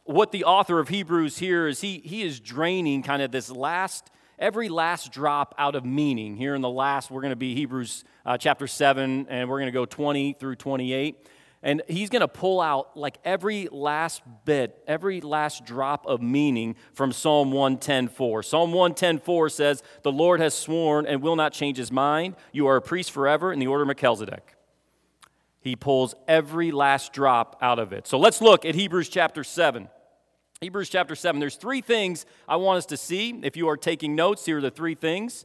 what 0.05 0.31
the 0.31 0.45
author 0.45 0.79
of 0.79 0.89
Hebrews 0.89 1.39
here 1.39 1.67
is 1.67 1.81
he, 1.81 2.01
he 2.05 2.23
is 2.23 2.39
draining 2.39 3.03
kind 3.03 3.23
of 3.23 3.33
this 3.33 3.51
last, 3.51 4.11
every 4.39 4.69
last 4.69 5.11
drop 5.11 5.55
out 5.59 5.75
of 5.75 5.85
meaning. 5.85 6.37
Here 6.37 6.55
in 6.55 6.61
the 6.61 6.71
last, 6.71 7.11
we're 7.11 7.23
going 7.23 7.31
to 7.31 7.37
be 7.37 7.55
Hebrews 7.55 8.05
uh, 8.25 8.37
chapter 8.37 8.67
7, 8.67 9.27
and 9.29 9.49
we're 9.49 9.59
going 9.59 9.73
to 9.73 9.73
go 9.73 9.87
20 9.87 10.35
through 10.35 10.57
28. 10.57 11.29
And 11.63 11.83
he's 11.89 12.11
going 12.11 12.21
to 12.21 12.29
pull 12.29 12.61
out 12.61 12.97
like 12.97 13.17
every 13.25 13.69
last 13.73 14.23
bit, 14.45 14.85
every 14.87 15.23
last 15.23 15.65
drop 15.65 16.07
of 16.07 16.21
meaning 16.21 16.77
from 16.93 17.11
Psalm 17.11 17.51
110:4. 17.51 18.45
Psalm 18.45 18.73
110:4 18.73 19.51
says, 19.51 19.83
"The 20.03 20.13
Lord 20.13 20.39
has 20.39 20.55
sworn 20.55 21.07
and 21.07 21.23
will 21.23 21.35
not 21.35 21.53
change 21.53 21.79
his 21.79 21.91
mind. 21.91 22.37
You 22.53 22.67
are 22.69 22.77
a 22.77 22.83
priest 22.83 23.11
forever 23.11 23.53
in 23.53 23.59
the 23.59 23.67
order 23.67 23.83
of 23.83 23.89
Melchizedek." 23.89 24.56
He 25.67 25.75
pulls 25.75 26.15
every 26.29 26.71
last 26.71 27.13
drop 27.13 27.59
out 27.61 27.81
of 27.81 27.93
it. 27.93 28.07
So 28.07 28.19
let's 28.19 28.41
look 28.41 28.65
at 28.65 28.77
Hebrews 28.77 29.09
chapter 29.09 29.43
7. 29.43 29.89
Hebrews 30.61 30.89
chapter 30.89 31.17
7. 31.17 31.41
There's 31.41 31.57
three 31.57 31.81
things 31.81 32.25
I 32.49 32.55
want 32.55 32.79
us 32.79 32.87
to 32.87 32.97
see. 32.97 33.41
If 33.43 33.57
you 33.57 33.69
are 33.69 33.77
taking 33.77 34.15
notes, 34.15 34.47
here 34.47 34.59
are 34.59 34.61
the 34.61 34.71
three 34.71 34.95
things. 34.95 35.45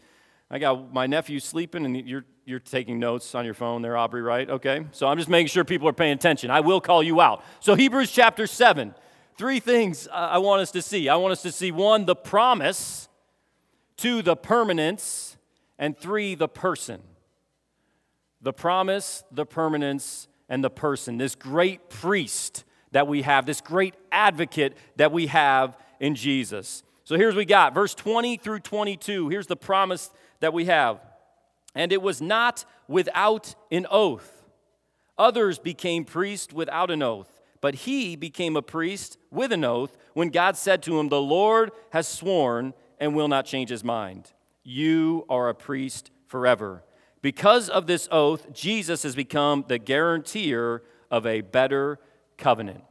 I 0.51 0.59
got 0.59 0.93
my 0.93 1.07
nephew 1.07 1.39
sleeping, 1.39 1.85
and 1.85 2.07
you're, 2.07 2.25
you're 2.45 2.59
taking 2.59 2.99
notes 2.99 3.33
on 3.33 3.45
your 3.45 3.55
phone 3.55 3.81
there, 3.81 3.97
Aubrey, 3.97 4.21
right? 4.21 4.47
Okay. 4.47 4.85
So 4.91 5.07
I'm 5.07 5.17
just 5.17 5.27
making 5.27 5.47
sure 5.47 5.63
people 5.63 5.89
are 5.89 5.93
paying 5.93 6.13
attention. 6.13 6.51
I 6.51 6.59
will 6.59 6.81
call 6.81 7.01
you 7.01 7.19
out. 7.19 7.43
So, 7.59 7.73
Hebrews 7.73 8.11
chapter 8.11 8.45
7, 8.45 8.93
three 9.39 9.59
things 9.59 10.07
I 10.13 10.37
want 10.37 10.61
us 10.61 10.69
to 10.71 10.83
see. 10.83 11.09
I 11.09 11.15
want 11.15 11.31
us 11.31 11.41
to 11.41 11.51
see 11.51 11.71
one, 11.71 12.05
the 12.05 12.15
promise, 12.15 13.09
two, 13.97 14.21
the 14.21 14.35
permanence, 14.35 15.35
and 15.79 15.97
three, 15.97 16.35
the 16.35 16.47
person. 16.47 17.01
The 18.41 18.53
promise, 18.53 19.23
the 19.31 19.45
permanence, 19.45 20.27
and 20.49 20.63
the 20.63 20.69
person. 20.69 21.17
This 21.17 21.35
great 21.35 21.89
priest 21.89 22.63
that 22.91 23.07
we 23.07 23.21
have, 23.21 23.45
this 23.45 23.61
great 23.61 23.95
advocate 24.11 24.75
that 24.97 25.11
we 25.11 25.27
have 25.27 25.77
in 25.99 26.15
Jesus. 26.15 26.83
So 27.03 27.15
here's 27.15 27.35
we 27.35 27.45
got 27.45 27.73
verse 27.73 27.93
20 27.95 28.37
through 28.37 28.59
22. 28.59 29.29
Here's 29.29 29.47
the 29.47 29.55
promise 29.55 30.11
that 30.39 30.53
we 30.53 30.65
have. 30.65 30.99
And 31.73 31.91
it 31.91 32.01
was 32.01 32.21
not 32.21 32.65
without 32.87 33.55
an 33.71 33.87
oath. 33.89 34.43
Others 35.17 35.59
became 35.59 36.03
priests 36.03 36.51
without 36.51 36.91
an 36.91 37.03
oath, 37.03 37.41
but 37.61 37.75
he 37.75 38.15
became 38.15 38.55
a 38.55 38.61
priest 38.61 39.17
with 39.29 39.51
an 39.51 39.63
oath 39.63 39.95
when 40.13 40.29
God 40.29 40.57
said 40.57 40.81
to 40.83 40.99
him, 40.99 41.09
The 41.09 41.21
Lord 41.21 41.71
has 41.91 42.07
sworn 42.07 42.73
and 42.99 43.15
will 43.15 43.27
not 43.27 43.45
change 43.45 43.69
his 43.69 43.83
mind. 43.83 44.31
You 44.63 45.25
are 45.29 45.49
a 45.49 45.55
priest 45.55 46.11
forever. 46.27 46.83
Because 47.21 47.69
of 47.69 47.87
this 47.87 48.07
oath, 48.11 48.51
Jesus 48.51 49.03
has 49.03 49.15
become 49.15 49.65
the 49.67 49.77
guarantor 49.77 50.83
of 51.09 51.25
a 51.25 51.41
better 51.41 51.99
covenant. 52.37 52.83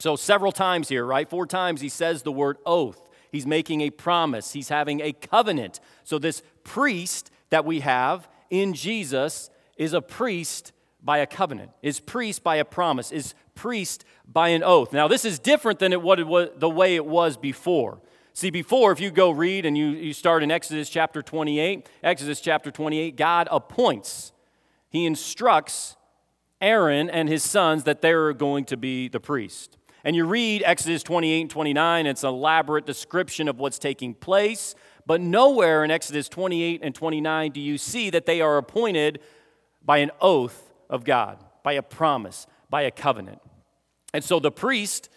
So, 0.00 0.16
several 0.16 0.52
times 0.52 0.88
here, 0.88 1.04
right? 1.04 1.28
Four 1.28 1.46
times 1.46 1.80
he 1.80 1.88
says 1.88 2.22
the 2.22 2.32
word 2.32 2.58
oath. 2.66 3.00
He's 3.30 3.46
making 3.46 3.80
a 3.80 3.90
promise, 3.90 4.52
he's 4.52 4.68
having 4.68 5.00
a 5.00 5.12
covenant. 5.12 5.80
So, 6.02 6.18
this 6.18 6.42
priest 6.64 7.30
that 7.50 7.64
we 7.64 7.80
have 7.80 8.28
in 8.50 8.74
Jesus 8.74 9.50
is 9.76 9.92
a 9.92 10.02
priest 10.02 10.72
by 11.02 11.18
a 11.18 11.26
covenant, 11.26 11.70
is 11.82 12.00
priest 12.00 12.42
by 12.42 12.56
a 12.56 12.64
promise, 12.64 13.12
is 13.12 13.34
priest 13.54 14.04
by 14.26 14.48
an 14.48 14.62
oath. 14.62 14.92
Now, 14.92 15.06
this 15.06 15.24
is 15.24 15.38
different 15.38 15.78
than 15.78 15.92
it, 15.92 16.02
what 16.02 16.18
it 16.18 16.26
was, 16.26 16.48
the 16.56 16.68
way 16.68 16.96
it 16.96 17.04
was 17.04 17.36
before. 17.36 18.00
See, 18.36 18.50
before, 18.50 18.90
if 18.90 18.98
you 18.98 19.12
go 19.12 19.30
read 19.30 19.64
and 19.64 19.78
you, 19.78 19.90
you 19.90 20.12
start 20.12 20.42
in 20.42 20.50
Exodus 20.50 20.90
chapter 20.90 21.22
28, 21.22 21.88
Exodus 22.02 22.40
chapter 22.40 22.72
28, 22.72 23.14
God 23.16 23.46
appoints, 23.48 24.32
He 24.90 25.06
instructs 25.06 25.96
Aaron 26.60 27.08
and 27.08 27.28
his 27.28 27.44
sons 27.44 27.84
that 27.84 28.02
they're 28.02 28.32
going 28.32 28.64
to 28.64 28.76
be 28.76 29.06
the 29.06 29.20
priest. 29.20 29.78
And 30.02 30.16
you 30.16 30.24
read 30.24 30.62
Exodus 30.66 31.04
28 31.04 31.42
and 31.42 31.50
29, 31.50 32.06
it's 32.06 32.24
an 32.24 32.30
elaborate 32.30 32.86
description 32.86 33.48
of 33.48 33.58
what's 33.58 33.78
taking 33.78 34.14
place. 34.14 34.74
But 35.06 35.20
nowhere 35.20 35.84
in 35.84 35.90
Exodus 35.90 36.28
28 36.28 36.80
and 36.82 36.94
29 36.94 37.52
do 37.52 37.60
you 37.60 37.78
see 37.78 38.10
that 38.10 38.26
they 38.26 38.40
are 38.40 38.56
appointed 38.56 39.20
by 39.84 39.98
an 39.98 40.10
oath 40.20 40.72
of 40.90 41.04
God, 41.04 41.44
by 41.62 41.74
a 41.74 41.82
promise, 41.82 42.46
by 42.68 42.82
a 42.82 42.90
covenant. 42.90 43.40
And 44.12 44.24
so 44.24 44.40
the 44.40 44.50
priest, 44.50 45.08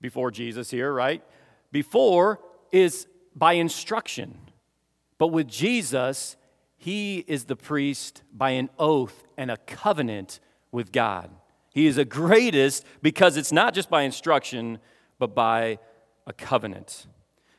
before 0.00 0.30
Jesus 0.30 0.70
here, 0.70 0.92
right? 0.92 1.22
Before 1.70 2.40
is 2.72 3.06
by 3.34 3.54
instruction. 3.54 4.38
But 5.18 5.28
with 5.28 5.48
Jesus, 5.48 6.36
he 6.76 7.24
is 7.26 7.44
the 7.44 7.56
priest 7.56 8.22
by 8.32 8.50
an 8.50 8.70
oath 8.78 9.24
and 9.36 9.50
a 9.50 9.56
covenant 9.56 10.40
with 10.70 10.92
God. 10.92 11.30
He 11.72 11.86
is 11.86 11.96
the 11.96 12.04
greatest 12.04 12.84
because 13.02 13.36
it's 13.36 13.52
not 13.52 13.74
just 13.74 13.90
by 13.90 14.02
instruction, 14.02 14.78
but 15.18 15.34
by 15.34 15.78
a 16.26 16.32
covenant. 16.32 17.06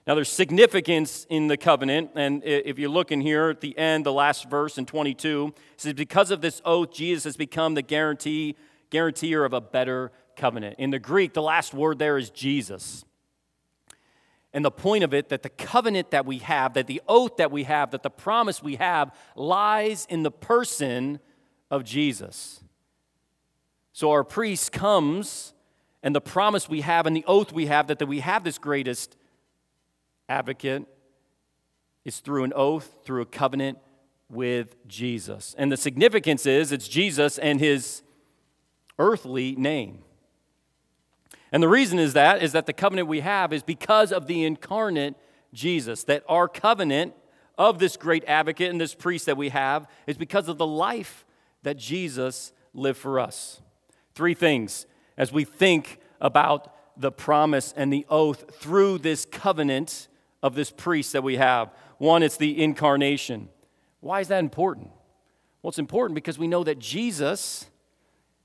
Now, 0.07 0.15
there's 0.15 0.29
significance 0.29 1.27
in 1.29 1.47
the 1.47 1.57
covenant, 1.57 2.11
and 2.15 2.41
if 2.45 2.79
you 2.79 2.87
look 2.87 3.11
in 3.11 3.19
here 3.19 3.49
at 3.49 3.59
the 3.59 3.77
end, 3.77 4.05
the 4.05 4.13
last 4.13 4.49
verse 4.49 4.77
in 4.77 4.85
22, 4.85 5.53
it 5.73 5.81
says, 5.81 5.93
Because 5.93 6.31
of 6.31 6.39
this 6.39 6.61
oath, 6.63 6.93
Jesus 6.93 7.25
has 7.25 7.35
become 7.35 7.73
the 7.73 7.81
guarantee, 7.81 8.55
guarantor 8.89 9.43
of 9.43 9.51
a 9.51 9.59
better 9.59 10.13
covenant. 10.37 10.77
In 10.79 10.91
the 10.91 10.99
Greek, 10.99 11.33
the 11.33 11.41
last 11.41 11.73
word 11.73 11.99
there 11.99 12.17
is 12.17 12.29
Jesus. 12.29 13.03
And 14.53 14.63
the 14.63 14.71
point 14.71 15.03
of 15.03 15.13
it, 15.13 15.29
that 15.29 15.43
the 15.43 15.49
covenant 15.49 16.11
that 16.11 16.25
we 16.25 16.39
have, 16.39 16.73
that 16.73 16.87
the 16.87 17.01
oath 17.07 17.37
that 17.37 17.51
we 17.51 17.63
have, 17.63 17.91
that 17.91 18.03
the 18.03 18.09
promise 18.09 18.63
we 18.63 18.75
have, 18.75 19.13
lies 19.35 20.07
in 20.09 20.23
the 20.23 20.31
person 20.31 21.19
of 21.69 21.83
Jesus. 21.83 22.61
So 23.93 24.11
our 24.11 24.23
priest 24.23 24.71
comes, 24.71 25.53
and 26.01 26.15
the 26.15 26.21
promise 26.21 26.69
we 26.69 26.81
have 26.81 27.05
and 27.05 27.15
the 27.15 27.25
oath 27.27 27.51
we 27.51 27.65
have 27.65 27.87
that, 27.87 27.99
that 27.99 28.05
we 28.05 28.19
have 28.21 28.43
this 28.43 28.57
greatest 28.57 29.17
advocate 30.29 30.85
is 32.05 32.19
through 32.19 32.45
an 32.45 32.53
oath, 32.55 32.95
through 33.03 33.21
a 33.21 33.25
covenant 33.25 33.77
with 34.29 34.75
Jesus. 34.87 35.55
And 35.57 35.71
the 35.71 35.77
significance 35.77 36.45
is 36.45 36.71
it's 36.71 36.87
Jesus 36.87 37.37
and 37.37 37.59
his 37.59 38.03
earthly 38.99 39.55
name. 39.55 40.03
And 41.51 41.63
the 41.63 41.67
reason 41.67 41.99
is 41.99 42.13
that 42.13 42.43
is 42.43 42.51
that 42.51 42.65
the 42.65 42.73
covenant 42.73 43.07
we 43.07 43.21
have 43.21 43.53
is 43.53 43.63
because 43.63 44.11
of 44.11 44.27
the 44.27 44.43
incarnate 44.43 45.15
Jesus, 45.53 46.03
that 46.05 46.23
our 46.27 46.47
covenant 46.47 47.13
of 47.57 47.79
this 47.79 47.97
great 47.97 48.23
advocate 48.25 48.69
and 48.69 48.79
this 48.79 48.93
priest 48.93 49.25
that 49.25 49.37
we 49.37 49.49
have 49.49 49.87
is 50.05 50.17
because 50.17 50.47
of 50.47 50.57
the 50.57 50.67
life 50.67 51.25
that 51.63 51.77
Jesus 51.77 52.51
lived 52.73 52.99
for 52.99 53.19
us. 53.19 53.61
Three 54.13 54.33
things 54.33 54.85
as 55.17 55.31
we 55.31 55.43
think 55.43 55.99
about 56.21 56.73
the 56.99 57.11
promise 57.11 57.73
and 57.75 57.91
the 57.91 58.05
oath 58.09 58.55
through 58.55 58.99
this 58.99 59.25
covenant 59.25 60.07
of 60.43 60.55
this 60.55 60.71
priest 60.71 61.13
that 61.13 61.23
we 61.23 61.37
have. 61.37 61.71
One, 61.97 62.23
it's 62.23 62.37
the 62.37 62.61
incarnation. 62.61 63.49
Why 64.01 64.19
is 64.19 64.27
that 64.27 64.39
important? 64.39 64.89
Well, 65.61 65.69
it's 65.69 65.79
important 65.79 66.15
because 66.15 66.37
we 66.37 66.47
know 66.47 66.63
that 66.63 66.79
Jesus 66.79 67.65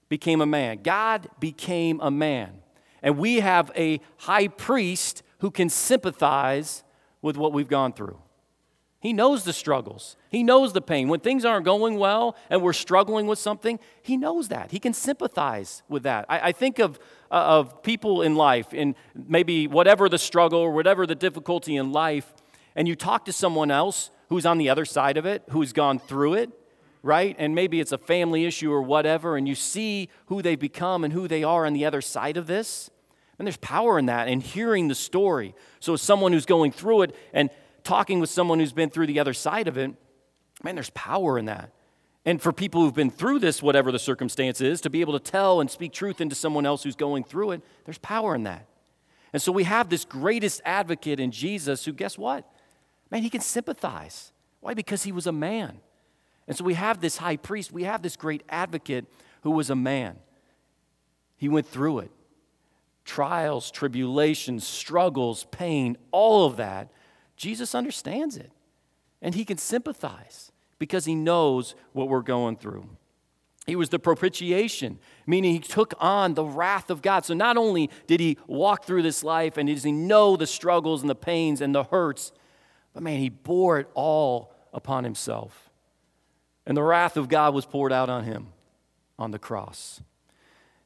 became 0.08 0.40
a 0.40 0.46
man. 0.46 0.80
God 0.82 1.28
became 1.38 2.00
a 2.00 2.10
man. 2.10 2.62
And 3.02 3.18
we 3.18 3.40
have 3.40 3.70
a 3.76 4.00
high 4.18 4.48
priest 4.48 5.22
who 5.38 5.50
can 5.50 5.68
sympathize 5.68 6.84
with 7.20 7.36
what 7.36 7.52
we've 7.52 7.68
gone 7.68 7.92
through. 7.92 8.18
He 9.00 9.12
knows 9.12 9.42
the 9.42 9.52
struggles. 9.52 10.16
He 10.28 10.44
knows 10.44 10.72
the 10.72 10.80
pain. 10.80 11.08
When 11.08 11.18
things 11.18 11.44
aren't 11.44 11.64
going 11.64 11.96
well 11.98 12.36
and 12.48 12.62
we're 12.62 12.72
struggling 12.72 13.26
with 13.26 13.40
something, 13.40 13.80
He 14.00 14.16
knows 14.16 14.46
that. 14.48 14.70
He 14.70 14.78
can 14.78 14.94
sympathize 14.94 15.82
with 15.88 16.04
that. 16.04 16.24
I, 16.28 16.48
I 16.48 16.52
think 16.52 16.78
of, 16.78 17.00
uh, 17.28 17.34
of 17.34 17.82
people 17.82 18.22
in 18.22 18.36
life, 18.36 18.72
in 18.72 18.94
maybe 19.14 19.66
whatever 19.66 20.08
the 20.08 20.18
struggle 20.18 20.60
or 20.60 20.70
whatever 20.70 21.04
the 21.04 21.16
difficulty 21.16 21.74
in 21.74 21.90
life, 21.90 22.32
and 22.76 22.86
you 22.86 22.94
talk 22.94 23.24
to 23.24 23.32
someone 23.32 23.72
else 23.72 24.12
who's 24.28 24.46
on 24.46 24.56
the 24.58 24.70
other 24.70 24.84
side 24.84 25.16
of 25.16 25.26
it, 25.26 25.42
who's 25.50 25.72
gone 25.72 25.98
through 25.98 26.34
it, 26.34 26.50
right? 27.02 27.34
And 27.38 27.54
maybe 27.54 27.80
it's 27.80 27.92
a 27.92 27.98
family 27.98 28.44
issue 28.44 28.72
or 28.72 28.82
whatever, 28.82 29.36
and 29.36 29.48
you 29.48 29.54
see 29.54 30.08
who 30.26 30.42
they've 30.42 30.58
become 30.58 31.04
and 31.04 31.12
who 31.12 31.26
they 31.26 31.42
are 31.42 31.66
on 31.66 31.72
the 31.72 31.84
other 31.84 32.00
side 32.00 32.36
of 32.36 32.46
this. 32.46 32.90
And 33.38 33.46
there's 33.46 33.56
power 33.56 33.98
in 33.98 34.06
that 34.06 34.28
and 34.28 34.42
hearing 34.42 34.88
the 34.88 34.94
story. 34.94 35.54
So, 35.80 35.94
as 35.94 36.02
someone 36.02 36.32
who's 36.32 36.46
going 36.46 36.70
through 36.70 37.02
it 37.02 37.16
and 37.32 37.50
talking 37.82 38.20
with 38.20 38.30
someone 38.30 38.60
who's 38.60 38.72
been 38.72 38.90
through 38.90 39.08
the 39.08 39.18
other 39.18 39.34
side 39.34 39.66
of 39.66 39.76
it, 39.76 39.92
man, 40.62 40.76
there's 40.76 40.90
power 40.90 41.38
in 41.38 41.46
that. 41.46 41.72
And 42.24 42.40
for 42.40 42.52
people 42.52 42.82
who've 42.82 42.94
been 42.94 43.10
through 43.10 43.40
this, 43.40 43.60
whatever 43.60 43.90
the 43.90 43.98
circumstance 43.98 44.60
is, 44.60 44.80
to 44.82 44.90
be 44.90 45.00
able 45.00 45.18
to 45.18 45.30
tell 45.30 45.60
and 45.60 45.68
speak 45.68 45.92
truth 45.92 46.20
into 46.20 46.36
someone 46.36 46.64
else 46.64 46.84
who's 46.84 46.94
going 46.94 47.24
through 47.24 47.52
it, 47.52 47.62
there's 47.84 47.98
power 47.98 48.34
in 48.34 48.44
that. 48.44 48.68
And 49.32 49.42
so 49.42 49.50
we 49.50 49.64
have 49.64 49.88
this 49.88 50.04
greatest 50.04 50.60
advocate 50.64 51.18
in 51.18 51.32
Jesus 51.32 51.84
who, 51.84 51.92
guess 51.92 52.16
what? 52.16 52.48
Man, 53.10 53.22
he 53.22 53.30
can 53.30 53.40
sympathize. 53.40 54.32
Why? 54.60 54.74
Because 54.74 55.02
he 55.02 55.10
was 55.10 55.26
a 55.26 55.32
man. 55.32 55.80
And 56.46 56.57
so 56.57 56.64
we 56.64 56.74
have 56.74 57.00
this 57.00 57.18
high 57.18 57.37
priest, 57.37 57.72
we 57.72 57.85
have 57.85 58.02
this 58.02 58.16
great 58.16 58.42
advocate 58.48 59.07
who 59.42 59.50
was 59.52 59.70
a 59.70 59.76
man. 59.76 60.18
He 61.37 61.48
went 61.48 61.66
through 61.66 62.00
it 62.00 62.11
trials, 63.05 63.70
tribulations, 63.70 64.66
struggles, 64.66 65.44
pain, 65.50 65.96
all 66.12 66.46
of 66.46 66.57
that 66.57 66.88
Jesus 67.42 67.74
understands 67.74 68.37
it 68.37 68.52
and 69.20 69.35
he 69.35 69.44
can 69.44 69.59
sympathize 69.59 70.52
because 70.78 71.07
he 71.07 71.16
knows 71.16 71.74
what 71.92 72.09
we're 72.09 72.22
going 72.22 72.57
through. 72.57 72.88
He 73.66 73.74
was 73.74 73.88
the 73.88 73.98
propitiation, 73.98 75.00
meaning 75.26 75.52
he 75.52 75.59
took 75.59 75.92
on 75.98 76.35
the 76.35 76.44
wrath 76.44 76.88
of 76.88 77.02
God. 77.02 77.24
So 77.24 77.35
not 77.35 77.57
only 77.57 77.90
did 78.07 78.20
he 78.20 78.38
walk 78.46 78.85
through 78.85 79.02
this 79.02 79.24
life 79.24 79.57
and 79.57 79.68
does 79.68 79.83
he 79.83 79.90
know 79.90 80.37
the 80.37 80.46
struggles 80.46 81.00
and 81.00 81.11
the 81.11 81.16
pains 81.16 81.61
and 81.61 81.74
the 81.74 81.83
hurts, 81.83 82.31
but 82.92 83.02
man, 83.02 83.18
he 83.18 83.28
bore 83.28 83.81
it 83.81 83.88
all 83.94 84.55
upon 84.72 85.02
himself. 85.02 85.70
And 86.66 86.77
the 86.77 86.83
wrath 86.83 87.16
of 87.16 87.29
God 87.29 87.55
was 87.55 87.66
poured 87.66 87.92
out 87.92 88.09
on 88.09 88.25
him 88.25 88.48
on 89.18 89.31
the 89.31 89.38
cross. 89.38 90.01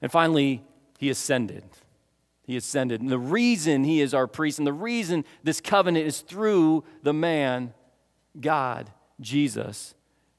And 0.00 0.10
finally, 0.10 0.62
he 0.98 1.10
ascended. 1.10 1.64
He 2.44 2.56
ascended. 2.56 3.00
And 3.00 3.10
the 3.10 3.18
reason 3.18 3.84
he 3.84 4.00
is 4.00 4.14
our 4.14 4.26
priest 4.26 4.58
and 4.58 4.66
the 4.66 4.72
reason 4.72 5.24
this 5.42 5.60
covenant 5.60 6.06
is 6.06 6.20
through 6.20 6.84
the 7.02 7.12
man, 7.12 7.74
God, 8.40 8.90
Jesus, 9.20 9.94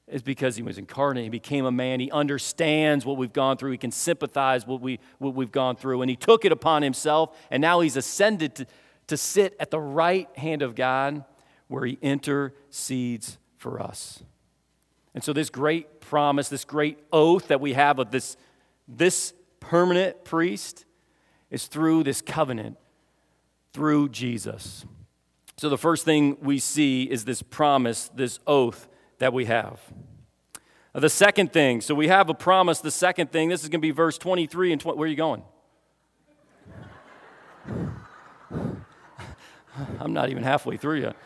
is 0.06 0.22
because 0.22 0.56
he 0.56 0.62
was 0.62 0.78
incarnate. 0.78 1.24
He 1.24 1.28
became 1.28 1.66
a 1.66 1.70
man. 1.70 2.00
He 2.00 2.10
understands 2.10 3.04
what 3.04 3.18
we've 3.18 3.32
gone 3.32 3.58
through. 3.58 3.72
He 3.72 3.78
can 3.78 3.90
sympathize 3.90 4.66
what, 4.66 4.80
we, 4.80 5.00
what 5.18 5.34
we've 5.34 5.52
gone 5.52 5.76
through. 5.76 6.00
And 6.02 6.08
he 6.08 6.16
took 6.16 6.44
it 6.44 6.52
upon 6.52 6.82
himself. 6.82 7.36
And 7.50 7.60
now 7.60 7.80
he's 7.80 7.96
ascended 7.96 8.54
to, 8.56 8.66
to 9.08 9.16
sit 9.16 9.54
at 9.60 9.70
the 9.70 9.80
right 9.80 10.28
hand 10.36 10.62
of 10.62 10.74
God 10.74 11.24
where 11.68 11.84
he 11.84 11.98
intercedes 12.00 13.38
for 13.58 13.82
us. 13.82 14.22
And 15.18 15.24
so, 15.24 15.32
this 15.32 15.50
great 15.50 16.00
promise, 16.00 16.48
this 16.48 16.64
great 16.64 16.96
oath 17.12 17.48
that 17.48 17.60
we 17.60 17.72
have 17.72 17.98
of 17.98 18.12
this, 18.12 18.36
this 18.86 19.34
permanent 19.58 20.24
priest 20.24 20.84
is 21.50 21.66
through 21.66 22.04
this 22.04 22.20
covenant, 22.20 22.76
through 23.72 24.10
Jesus. 24.10 24.84
So, 25.56 25.68
the 25.68 25.76
first 25.76 26.04
thing 26.04 26.36
we 26.40 26.60
see 26.60 27.02
is 27.02 27.24
this 27.24 27.42
promise, 27.42 28.12
this 28.14 28.38
oath 28.46 28.86
that 29.18 29.32
we 29.32 29.46
have. 29.46 29.80
The 30.94 31.10
second 31.10 31.52
thing, 31.52 31.80
so 31.80 31.96
we 31.96 32.06
have 32.06 32.28
a 32.28 32.34
promise. 32.34 32.78
The 32.78 32.92
second 32.92 33.32
thing, 33.32 33.48
this 33.48 33.64
is 33.64 33.68
going 33.68 33.80
to 33.80 33.84
be 33.84 33.90
verse 33.90 34.18
23 34.18 34.70
and 34.70 34.80
20. 34.80 34.96
Where 34.96 35.04
are 35.04 35.10
you 35.10 35.16
going? 35.16 35.42
I'm 39.98 40.12
not 40.12 40.30
even 40.30 40.44
halfway 40.44 40.76
through 40.76 41.00
yet. 41.00 41.16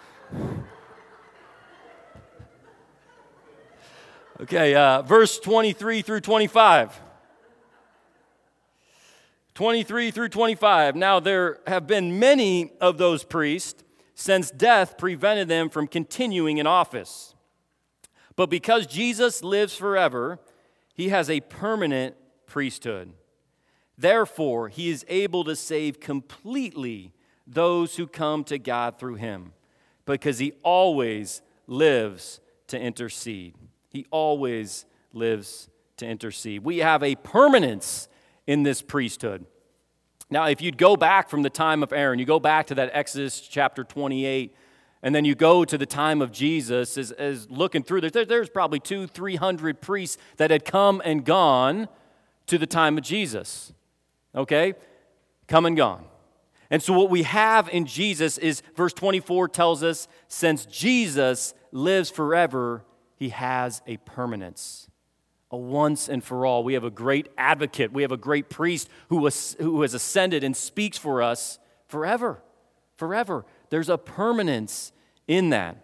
Okay, 4.40 4.74
uh, 4.74 5.02
verse 5.02 5.38
23 5.38 6.02
through 6.02 6.20
25. 6.20 7.00
23 9.54 10.10
through 10.10 10.28
25. 10.30 10.96
Now, 10.96 11.20
there 11.20 11.58
have 11.66 11.86
been 11.86 12.18
many 12.18 12.72
of 12.80 12.96
those 12.96 13.24
priests 13.24 13.84
since 14.14 14.50
death 14.50 14.96
prevented 14.96 15.48
them 15.48 15.68
from 15.68 15.86
continuing 15.86 16.58
in 16.58 16.66
office. 16.66 17.34
But 18.34 18.48
because 18.48 18.86
Jesus 18.86 19.44
lives 19.44 19.76
forever, 19.76 20.38
he 20.94 21.10
has 21.10 21.28
a 21.28 21.40
permanent 21.40 22.16
priesthood. 22.46 23.12
Therefore, 23.98 24.68
he 24.68 24.88
is 24.88 25.04
able 25.08 25.44
to 25.44 25.54
save 25.54 26.00
completely 26.00 27.12
those 27.46 27.96
who 27.96 28.06
come 28.06 28.44
to 28.44 28.58
God 28.58 28.98
through 28.98 29.16
him, 29.16 29.52
because 30.06 30.38
he 30.38 30.52
always 30.62 31.42
lives 31.66 32.40
to 32.68 32.80
intercede. 32.80 33.54
He 33.92 34.06
always 34.10 34.86
lives 35.12 35.68
to 35.98 36.06
intercede. 36.06 36.64
We 36.64 36.78
have 36.78 37.02
a 37.02 37.14
permanence 37.16 38.08
in 38.46 38.62
this 38.62 38.80
priesthood. 38.80 39.44
Now, 40.30 40.46
if 40.46 40.62
you'd 40.62 40.78
go 40.78 40.96
back 40.96 41.28
from 41.28 41.42
the 41.42 41.50
time 41.50 41.82
of 41.82 41.92
Aaron, 41.92 42.18
you 42.18 42.24
go 42.24 42.40
back 42.40 42.68
to 42.68 42.74
that 42.76 42.90
Exodus 42.94 43.38
chapter 43.38 43.84
28, 43.84 44.54
and 45.02 45.14
then 45.14 45.26
you 45.26 45.34
go 45.34 45.64
to 45.64 45.76
the 45.76 45.84
time 45.84 46.22
of 46.22 46.32
Jesus, 46.32 46.96
as, 46.96 47.12
as 47.12 47.50
looking 47.50 47.82
through 47.82 48.00
there, 48.00 48.24
there's 48.24 48.48
probably 48.48 48.80
two, 48.80 49.06
three 49.06 49.36
hundred 49.36 49.82
priests 49.82 50.16
that 50.38 50.50
had 50.50 50.64
come 50.64 51.02
and 51.04 51.24
gone 51.24 51.88
to 52.46 52.56
the 52.56 52.66
time 52.66 52.96
of 52.96 53.04
Jesus. 53.04 53.74
Okay? 54.34 54.72
Come 55.48 55.66
and 55.66 55.76
gone. 55.76 56.06
And 56.70 56.82
so, 56.82 56.94
what 56.94 57.10
we 57.10 57.24
have 57.24 57.68
in 57.68 57.84
Jesus 57.84 58.38
is 58.38 58.62
verse 58.74 58.94
24 58.94 59.48
tells 59.48 59.82
us 59.82 60.08
since 60.28 60.64
Jesus 60.64 61.52
lives 61.72 62.08
forever, 62.08 62.84
he 63.22 63.28
has 63.28 63.82
a 63.86 63.98
permanence, 63.98 64.88
a 65.52 65.56
once 65.56 66.08
and 66.08 66.24
for 66.24 66.44
all. 66.44 66.64
We 66.64 66.74
have 66.74 66.82
a 66.82 66.90
great 66.90 67.28
advocate, 67.38 67.92
we 67.92 68.02
have 68.02 68.10
a 68.10 68.16
great 68.16 68.50
priest 68.50 68.88
who, 69.10 69.18
was, 69.18 69.54
who 69.60 69.82
has 69.82 69.94
ascended 69.94 70.42
and 70.42 70.56
speaks 70.56 70.98
for 70.98 71.22
us 71.22 71.60
forever. 71.86 72.42
Forever. 72.96 73.44
There's 73.70 73.88
a 73.88 73.96
permanence 73.96 74.92
in 75.28 75.50
that. 75.50 75.76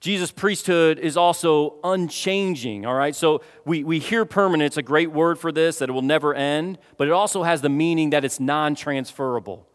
Jesus' 0.00 0.30
priesthood 0.30 0.98
is 0.98 1.16
also 1.16 1.76
unchanging, 1.82 2.84
all 2.84 2.94
right? 2.94 3.16
So 3.16 3.40
we, 3.64 3.82
we 3.82 3.98
hear 3.98 4.26
permanence, 4.26 4.76
a 4.76 4.82
great 4.82 5.10
word 5.10 5.38
for 5.38 5.50
this, 5.50 5.78
that 5.78 5.88
it 5.88 5.92
will 5.92 6.02
never 6.02 6.34
end, 6.34 6.76
but 6.98 7.08
it 7.08 7.12
also 7.12 7.44
has 7.44 7.62
the 7.62 7.70
meaning 7.70 8.10
that 8.10 8.26
it's 8.26 8.38
non 8.38 8.74
transferable 8.74 9.68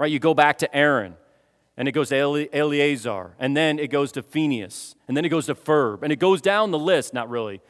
right? 0.00 0.10
You 0.10 0.18
go 0.18 0.32
back 0.32 0.56
to 0.58 0.74
Aaron, 0.74 1.14
and 1.80 1.88
it 1.88 1.92
goes 1.92 2.10
to 2.10 2.48
Eleazar, 2.52 3.30
and 3.38 3.56
then 3.56 3.78
it 3.78 3.88
goes 3.88 4.12
to 4.12 4.22
Phineas, 4.22 4.96
and 5.08 5.16
then 5.16 5.24
it 5.24 5.30
goes 5.30 5.46
to 5.46 5.54
Ferb, 5.54 6.02
and 6.02 6.12
it 6.12 6.18
goes 6.18 6.42
down 6.42 6.72
the 6.72 6.78
list. 6.78 7.14
Not 7.14 7.30
really. 7.30 7.62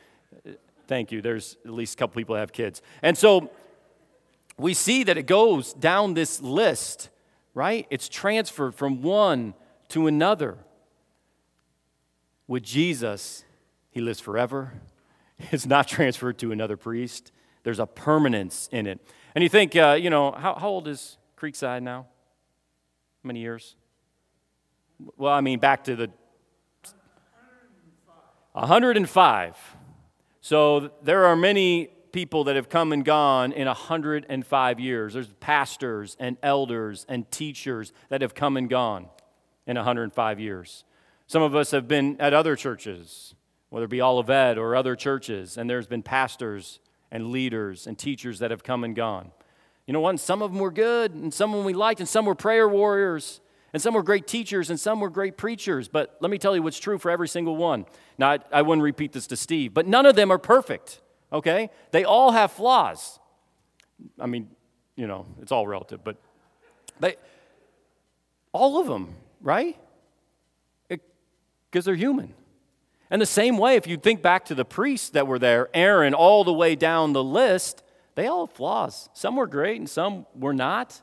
Thank 0.88 1.12
you. 1.12 1.23
There's 1.23 1.57
at 1.64 1.70
least 1.70 1.94
a 1.94 1.96
couple 1.96 2.20
people 2.20 2.35
that 2.35 2.40
have 2.40 2.53
kids. 2.53 2.83
And 3.03 3.16
so 3.16 3.53
we 4.59 4.75
see 4.75 5.05
that 5.05 5.16
it 5.16 5.29
goes 5.29 5.75
down 5.75 6.14
this 6.14 6.42
list, 6.42 7.09
right? 7.55 7.87
It's 7.88 8.09
transferred 8.09 8.75
from 8.75 9.01
one 9.01 9.55
to 9.90 10.09
another. 10.09 10.59
With 12.49 12.64
Jesus, 12.64 13.44
he 13.92 14.01
lives 14.01 14.18
forever. 14.18 14.73
It's 15.53 15.66
not 15.66 15.87
transferred 15.87 16.37
to 16.38 16.51
another 16.51 16.77
priest. 16.77 17.31
There's 17.62 17.79
a 17.79 17.87
permanence 17.87 18.68
in 18.73 18.88
it. 18.88 19.01
And 19.37 19.42
you 19.44 19.49
think, 19.49 19.77
uh, 19.77 19.96
you 19.99 20.11
know, 20.11 20.33
how, 20.33 20.57
how 20.57 20.68
old 20.68 20.88
is 20.88 21.16
Creekside 21.38 21.83
now? 21.83 22.09
How 23.23 23.29
many 23.29 23.40
years? 23.40 23.77
Well, 25.17 25.33
I 25.33 25.41
mean, 25.41 25.59
back 25.59 25.85
to 25.85 25.97
the 25.97 26.11
105. 28.53 29.57
So 30.41 30.91
there 31.03 31.27
are 31.27 31.37
many 31.37 31.91
people 32.13 32.45
that 32.45 32.57
have 32.57 32.69
come 32.69 32.93
and 32.93 33.05
gone 33.05 33.53
in 33.53 33.67
105 33.67 34.81
years. 34.81 35.15
There's 35.15 35.29
pastors 35.41 36.17
and 36.19 36.37
elders 36.43 37.07
and 37.09 37.31
teachers 37.31 37.93
that 38.09 38.23
have 38.23 38.35
come 38.35 38.57
and 38.57 38.69
gone 38.69 39.07
in 39.67 39.77
105 39.77 40.41
years. 40.41 40.85
Some 41.27 41.43
of 41.43 41.55
us 41.55 41.71
have 41.71 41.87
been 41.87 42.21
at 42.21 42.35
other 42.35 42.57
churches, 42.57 43.35
whether 43.69 43.85
it 43.85 43.91
be 43.91 44.03
Olivet 44.03 44.59
or 44.59 44.75
other 44.75 44.97
churches, 44.97 45.57
and 45.57 45.71
there's 45.71 45.87
been 45.87 46.03
pastors 46.03 46.81
and 47.13 47.29
leaders 47.31 47.87
and 47.87 47.97
teachers 47.97 48.41
that 48.41 48.51
have 48.51 48.65
come 48.65 48.83
and 48.83 48.97
gone. 48.97 49.31
You 49.87 49.93
know 49.93 50.01
what? 50.01 50.19
some 50.21 50.43
of 50.43 50.53
them 50.53 50.61
were 50.61 50.71
good, 50.71 51.15
and 51.15 51.33
some 51.33 51.51
of 51.51 51.59
them 51.59 51.67
we 51.67 51.75
liked, 51.75 52.01
and 52.01 52.09
some 52.09 52.25
were 52.25 52.35
prayer 52.35 52.69
warriors, 52.69 53.41
and 53.73 53.81
some 53.81 53.95
were 53.95 54.03
great 54.03 54.27
teachers, 54.27 54.71
and 54.71 54.79
some 54.79 55.01
were 55.01 55.11
great 55.11 55.37
preachers. 55.37 55.89
But 55.89 56.17
let 56.21 56.31
me 56.31 56.39
tell 56.39 56.55
you 56.55 56.63
what's 56.63 56.79
true 56.79 56.99
for 56.99 57.11
every 57.11 57.29
single 57.29 57.57
one. 57.57 57.87
Now, 58.19 58.33
I, 58.33 58.39
I 58.53 58.63
wouldn't 58.63 58.83
repeat 58.83 59.13
this 59.13 59.27
to 59.29 59.37
Steve, 59.37 59.75
but 59.75 59.87
none 59.87 60.07
of 60.07 60.17
them 60.17 60.31
are 60.31 60.39
perfect, 60.39 61.01
okay? 61.33 61.71
They 61.91 62.05
all 62.05 62.33
have 62.33 62.53
flaws. 62.53 63.19
I 64.19 64.27
mean, 64.27 64.49
you 64.97 65.07
know, 65.07 65.27
it's 65.41 65.53
all 65.53 65.67
relative, 65.67 66.03
but 66.03 66.17
they, 66.99 67.17
all 68.53 68.81
of 68.81 68.87
them, 68.87 69.15
right? 69.41 69.77
Because 70.89 71.85
they're 71.85 71.95
human. 71.95 72.35
And 73.11 73.23
the 73.23 73.27
same 73.27 73.59
way, 73.59 73.77
if 73.77 73.87
you 73.87 73.97
think 73.97 74.23
back 74.23 74.45
to 74.47 74.55
the 74.55 74.65
priests 74.65 75.11
that 75.11 75.27
were 75.27 75.39
there, 75.39 75.69
Aaron, 75.75 76.15
all 76.15 76.45
the 76.45 76.53
way 76.53 76.75
down 76.75 77.13
the 77.13 77.25
list, 77.25 77.83
they 78.15 78.27
all 78.27 78.47
have 78.47 78.55
flaws. 78.55 79.09
Some 79.15 79.37
were 79.37 79.47
great 79.47 79.79
and 79.79 79.89
some 79.89 80.27
were 80.35 80.53
not. 80.53 81.01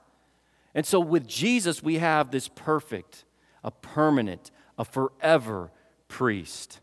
And 0.78 0.86
so 0.86 1.00
with 1.00 1.28
Jesus, 1.28 1.82
we 1.82 1.96
have 1.96 2.30
this 2.30 2.48
perfect, 2.48 3.26
a 3.64 3.72
permanent, 3.72 4.52
a 4.78 4.86
forever 4.86 5.72
priest. 6.08 6.80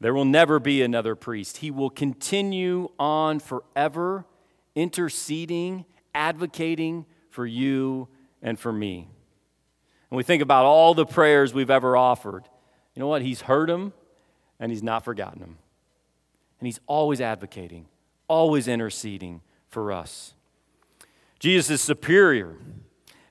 There 0.00 0.12
will 0.12 0.26
never 0.26 0.60
be 0.60 0.82
another 0.82 1.16
priest. 1.16 1.56
He 1.56 1.70
will 1.70 1.88
continue 1.88 2.90
on 2.98 3.40
forever, 3.40 4.26
interceding, 4.74 5.86
advocating 6.14 7.06
for 7.30 7.46
you 7.46 8.06
and 8.42 8.58
for 8.58 8.70
me. 8.70 9.08
And 10.10 10.16
we 10.16 10.22
think 10.22 10.42
about 10.42 10.66
all 10.66 10.92
the 10.92 11.06
prayers 11.06 11.54
we've 11.54 11.70
ever 11.70 11.96
offered. 11.96 12.44
You 12.94 13.00
know 13.00 13.08
what? 13.08 13.22
He's 13.22 13.40
heard 13.40 13.70
them 13.70 13.94
and 14.60 14.70
he's 14.70 14.82
not 14.82 15.04
forgotten 15.04 15.40
them. 15.40 15.56
And 16.60 16.66
he's 16.66 16.80
always 16.86 17.20
advocating 17.20 17.86
always 18.28 18.68
interceding 18.68 19.40
for 19.68 19.92
us. 19.92 20.34
Jesus 21.38 21.70
is 21.70 21.80
superior. 21.80 22.56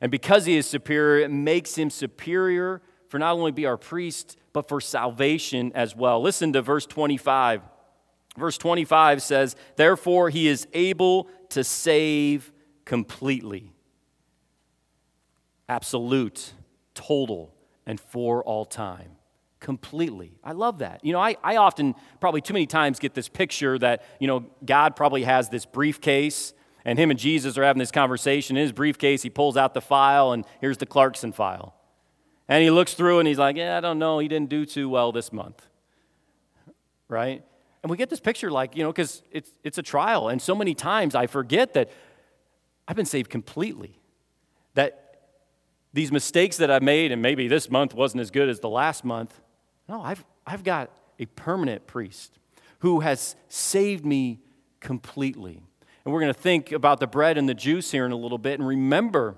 And 0.01 0.11
because 0.11 0.45
he 0.45 0.57
is 0.57 0.67
superior, 0.67 1.23
it 1.23 1.31
makes 1.31 1.75
him 1.75 1.89
superior 1.89 2.81
for 3.07 3.19
not 3.19 3.33
only 3.33 3.51
be 3.51 3.65
our 3.65 3.77
priest, 3.77 4.37
but 4.53 4.67
for 4.67 4.79
salvation 4.79 5.71
as 5.73 5.95
well. 5.95 6.21
Listen 6.21 6.53
to 6.53 6.61
verse 6.61 6.85
25. 6.85 7.61
Verse 8.37 8.57
25 8.57 9.21
says, 9.21 9.55
Therefore, 9.75 10.29
he 10.29 10.47
is 10.47 10.67
able 10.73 11.29
to 11.49 11.63
save 11.63 12.51
completely. 12.83 13.71
Absolute, 15.67 16.53
total, 16.93 17.55
and 17.85 17.99
for 17.99 18.43
all 18.43 18.65
time 18.65 19.15
completely. 19.65 20.37
I 20.43 20.51
love 20.51 20.77
that. 20.79 21.03
You 21.03 21.11
know, 21.11 21.19
I, 21.19 21.37
I 21.43 21.55
often, 21.55 21.95
probably 22.19 22.39
too 22.39 22.53
many 22.53 22.67
times, 22.67 22.99
get 22.99 23.15
this 23.15 23.27
picture 23.27 23.79
that, 23.79 24.03
you 24.19 24.27
know, 24.27 24.45
God 24.63 24.95
probably 24.95 25.23
has 25.23 25.49
this 25.49 25.65
briefcase 25.65 26.53
and 26.85 26.99
him 26.99 27.09
and 27.09 27.19
Jesus 27.19 27.57
are 27.57 27.63
having 27.63 27.79
this 27.79 27.91
conversation. 27.91 28.55
In 28.55 28.61
his 28.61 28.71
briefcase, 28.71 29.23
he 29.23 29.29
pulls 29.29 29.57
out 29.57 29.73
the 29.73 29.81
file, 29.81 30.31
and 30.31 30.45
here's 30.61 30.77
the 30.77 30.85
Clarkson 30.85 31.31
file. 31.31 31.75
And 32.47 32.63
he 32.63 32.69
looks 32.69 32.93
through 32.93 33.19
and 33.19 33.27
he's 33.27 33.39
like, 33.39 33.57
Yeah, 33.57 33.77
I 33.77 33.81
don't 33.81 33.99
know. 33.99 34.19
He 34.19 34.27
didn't 34.27 34.49
do 34.49 34.65
too 34.65 34.87
well 34.87 35.11
this 35.11 35.33
month. 35.33 35.67
Right? 37.07 37.43
And 37.83 37.89
we 37.89 37.97
get 37.97 38.09
this 38.09 38.19
picture 38.19 38.51
like, 38.51 38.75
you 38.75 38.83
know, 38.83 38.91
because 38.91 39.21
it's, 39.31 39.51
it's 39.63 39.77
a 39.77 39.83
trial. 39.83 40.29
And 40.29 40.41
so 40.41 40.55
many 40.55 40.73
times 40.73 41.15
I 41.15 41.27
forget 41.27 41.73
that 41.73 41.91
I've 42.87 42.95
been 42.95 43.05
saved 43.05 43.29
completely. 43.29 43.99
That 44.73 45.19
these 45.93 46.11
mistakes 46.11 46.57
that 46.57 46.69
I've 46.69 46.83
made, 46.83 47.11
and 47.11 47.21
maybe 47.21 47.47
this 47.47 47.69
month 47.69 47.93
wasn't 47.93 48.21
as 48.21 48.31
good 48.31 48.49
as 48.49 48.59
the 48.59 48.69
last 48.69 49.05
month, 49.05 49.39
no, 49.87 50.01
I've, 50.01 50.25
I've 50.45 50.63
got 50.63 50.91
a 51.19 51.25
permanent 51.25 51.87
priest 51.87 52.39
who 52.79 53.01
has 53.01 53.35
saved 53.49 54.05
me 54.05 54.41
completely. 54.79 55.61
And 56.05 56.13
we're 56.13 56.21
going 56.21 56.33
to 56.33 56.39
think 56.39 56.71
about 56.71 56.99
the 56.99 57.07
bread 57.07 57.37
and 57.37 57.49
the 57.49 57.55
juice 57.55 57.91
here 57.91 58.05
in 58.05 58.11
a 58.11 58.15
little 58.15 58.37
bit 58.37 58.59
and 58.59 58.67
remember 58.67 59.35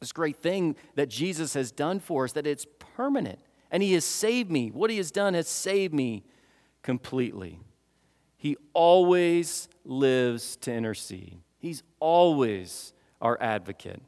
this 0.00 0.12
great 0.12 0.36
thing 0.36 0.74
that 0.94 1.08
Jesus 1.08 1.54
has 1.54 1.70
done 1.70 2.00
for 2.00 2.24
us, 2.24 2.32
that 2.32 2.46
it's 2.46 2.66
permanent. 2.96 3.40
And 3.70 3.82
He 3.82 3.92
has 3.92 4.04
saved 4.04 4.50
me. 4.50 4.70
What 4.70 4.90
He 4.90 4.96
has 4.96 5.10
done 5.10 5.34
has 5.34 5.48
saved 5.48 5.92
me 5.92 6.24
completely. 6.82 7.60
He 8.36 8.56
always 8.72 9.68
lives 9.84 10.56
to 10.58 10.72
intercede, 10.72 11.40
He's 11.58 11.82
always 12.00 12.92
our 13.20 13.36
advocate. 13.40 14.00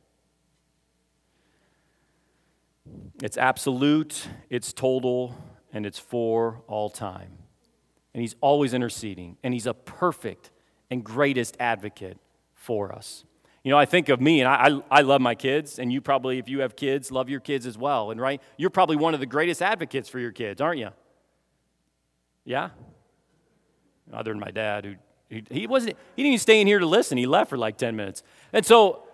It's 3.22 3.36
absolute, 3.36 4.26
it's 4.48 4.72
total, 4.72 5.36
and 5.72 5.84
it's 5.84 5.98
for 5.98 6.62
all 6.66 6.88
time. 6.88 7.38
And 8.14 8.20
He's 8.22 8.34
always 8.40 8.72
interceding, 8.72 9.36
and 9.42 9.52
He's 9.52 9.66
a 9.66 9.74
perfect 9.74 10.50
and 10.90 11.04
greatest 11.04 11.56
advocate 11.60 12.18
for 12.54 12.92
us. 12.92 13.24
You 13.62 13.70
know, 13.70 13.78
I 13.78 13.84
think 13.84 14.08
of 14.08 14.20
me, 14.20 14.40
and 14.40 14.48
I, 14.48 14.80
I, 14.90 15.02
love 15.02 15.20
my 15.20 15.34
kids, 15.34 15.78
and 15.78 15.92
you 15.92 16.00
probably, 16.00 16.38
if 16.38 16.48
you 16.48 16.60
have 16.60 16.76
kids, 16.76 17.10
love 17.10 17.28
your 17.28 17.40
kids 17.40 17.66
as 17.66 17.76
well. 17.76 18.10
And 18.10 18.18
right, 18.18 18.40
you're 18.56 18.70
probably 18.70 18.96
one 18.96 19.12
of 19.12 19.20
the 19.20 19.26
greatest 19.26 19.60
advocates 19.60 20.08
for 20.08 20.18
your 20.18 20.32
kids, 20.32 20.62
aren't 20.62 20.78
you? 20.78 20.90
Yeah? 22.44 22.70
other 24.12 24.32
than 24.32 24.40
my 24.40 24.50
dad, 24.50 24.84
who 24.84 24.94
he, 25.28 25.44
he 25.50 25.66
wasn't, 25.66 25.96
he 26.16 26.22
didn't 26.22 26.32
even 26.32 26.38
stay 26.40 26.60
in 26.60 26.66
here 26.66 26.80
to 26.80 26.86
listen. 26.86 27.16
He 27.16 27.26
left 27.26 27.50
for 27.50 27.56
like 27.56 27.78
10 27.78 27.94
minutes. 27.94 28.22
And 28.52 28.66
so, 28.66 29.04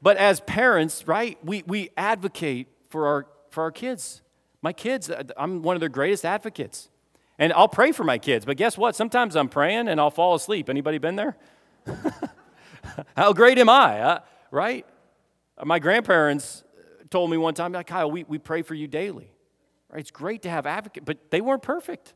but 0.00 0.16
as 0.16 0.40
parents, 0.40 1.08
right, 1.08 1.36
we, 1.44 1.64
we 1.66 1.90
advocate 1.96 2.68
for 2.88 3.08
our, 3.08 3.26
for 3.50 3.64
our 3.64 3.72
kids. 3.72 4.22
My 4.62 4.72
kids, 4.72 5.10
I'm 5.36 5.62
one 5.62 5.74
of 5.74 5.80
their 5.80 5.88
greatest 5.88 6.24
advocates. 6.24 6.90
And 7.38 7.52
I'll 7.52 7.68
pray 7.68 7.92
for 7.92 8.04
my 8.04 8.18
kids, 8.18 8.44
but 8.44 8.56
guess 8.56 8.78
what? 8.78 8.96
Sometimes 8.96 9.36
I'm 9.36 9.48
praying 9.48 9.88
and 9.88 10.00
I'll 10.00 10.10
fall 10.10 10.34
asleep. 10.34 10.70
Anybody 10.70 10.98
been 10.98 11.16
there? 11.16 11.36
How 13.16 13.32
great 13.32 13.58
am 13.58 13.68
I, 13.68 14.00
uh, 14.00 14.18
right? 14.50 14.86
My 15.62 15.78
grandparents 15.78 16.64
told 17.10 17.30
me 17.30 17.36
one 17.36 17.54
time, 17.54 17.72
like, 17.72 17.86
Kyle, 17.86 18.10
we, 18.10 18.24
we 18.24 18.38
pray 18.38 18.62
for 18.62 18.74
you 18.74 18.86
daily. 18.86 19.30
Right? 19.90 20.00
It's 20.00 20.10
great 20.10 20.42
to 20.42 20.50
have 20.50 20.66
advocates, 20.66 21.04
but 21.04 21.30
they 21.30 21.40
weren't 21.40 21.62
perfect. 21.62 22.14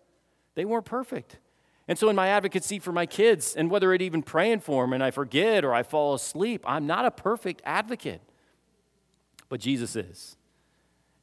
They 0.54 0.64
weren't 0.64 0.86
perfect. 0.86 1.38
And 1.86 1.98
so, 1.98 2.08
in 2.08 2.16
my 2.16 2.28
advocacy 2.28 2.78
for 2.78 2.92
my 2.92 3.06
kids, 3.06 3.54
and 3.56 3.70
whether 3.70 3.92
it 3.92 4.02
even 4.02 4.22
praying 4.22 4.60
for 4.60 4.84
them 4.84 4.92
and 4.92 5.02
I 5.02 5.10
forget 5.10 5.64
or 5.64 5.74
I 5.74 5.82
fall 5.82 6.14
asleep, 6.14 6.62
I'm 6.66 6.86
not 6.86 7.04
a 7.04 7.10
perfect 7.10 7.62
advocate. 7.64 8.22
But 9.48 9.60
Jesus 9.60 9.96
is. 9.96 10.36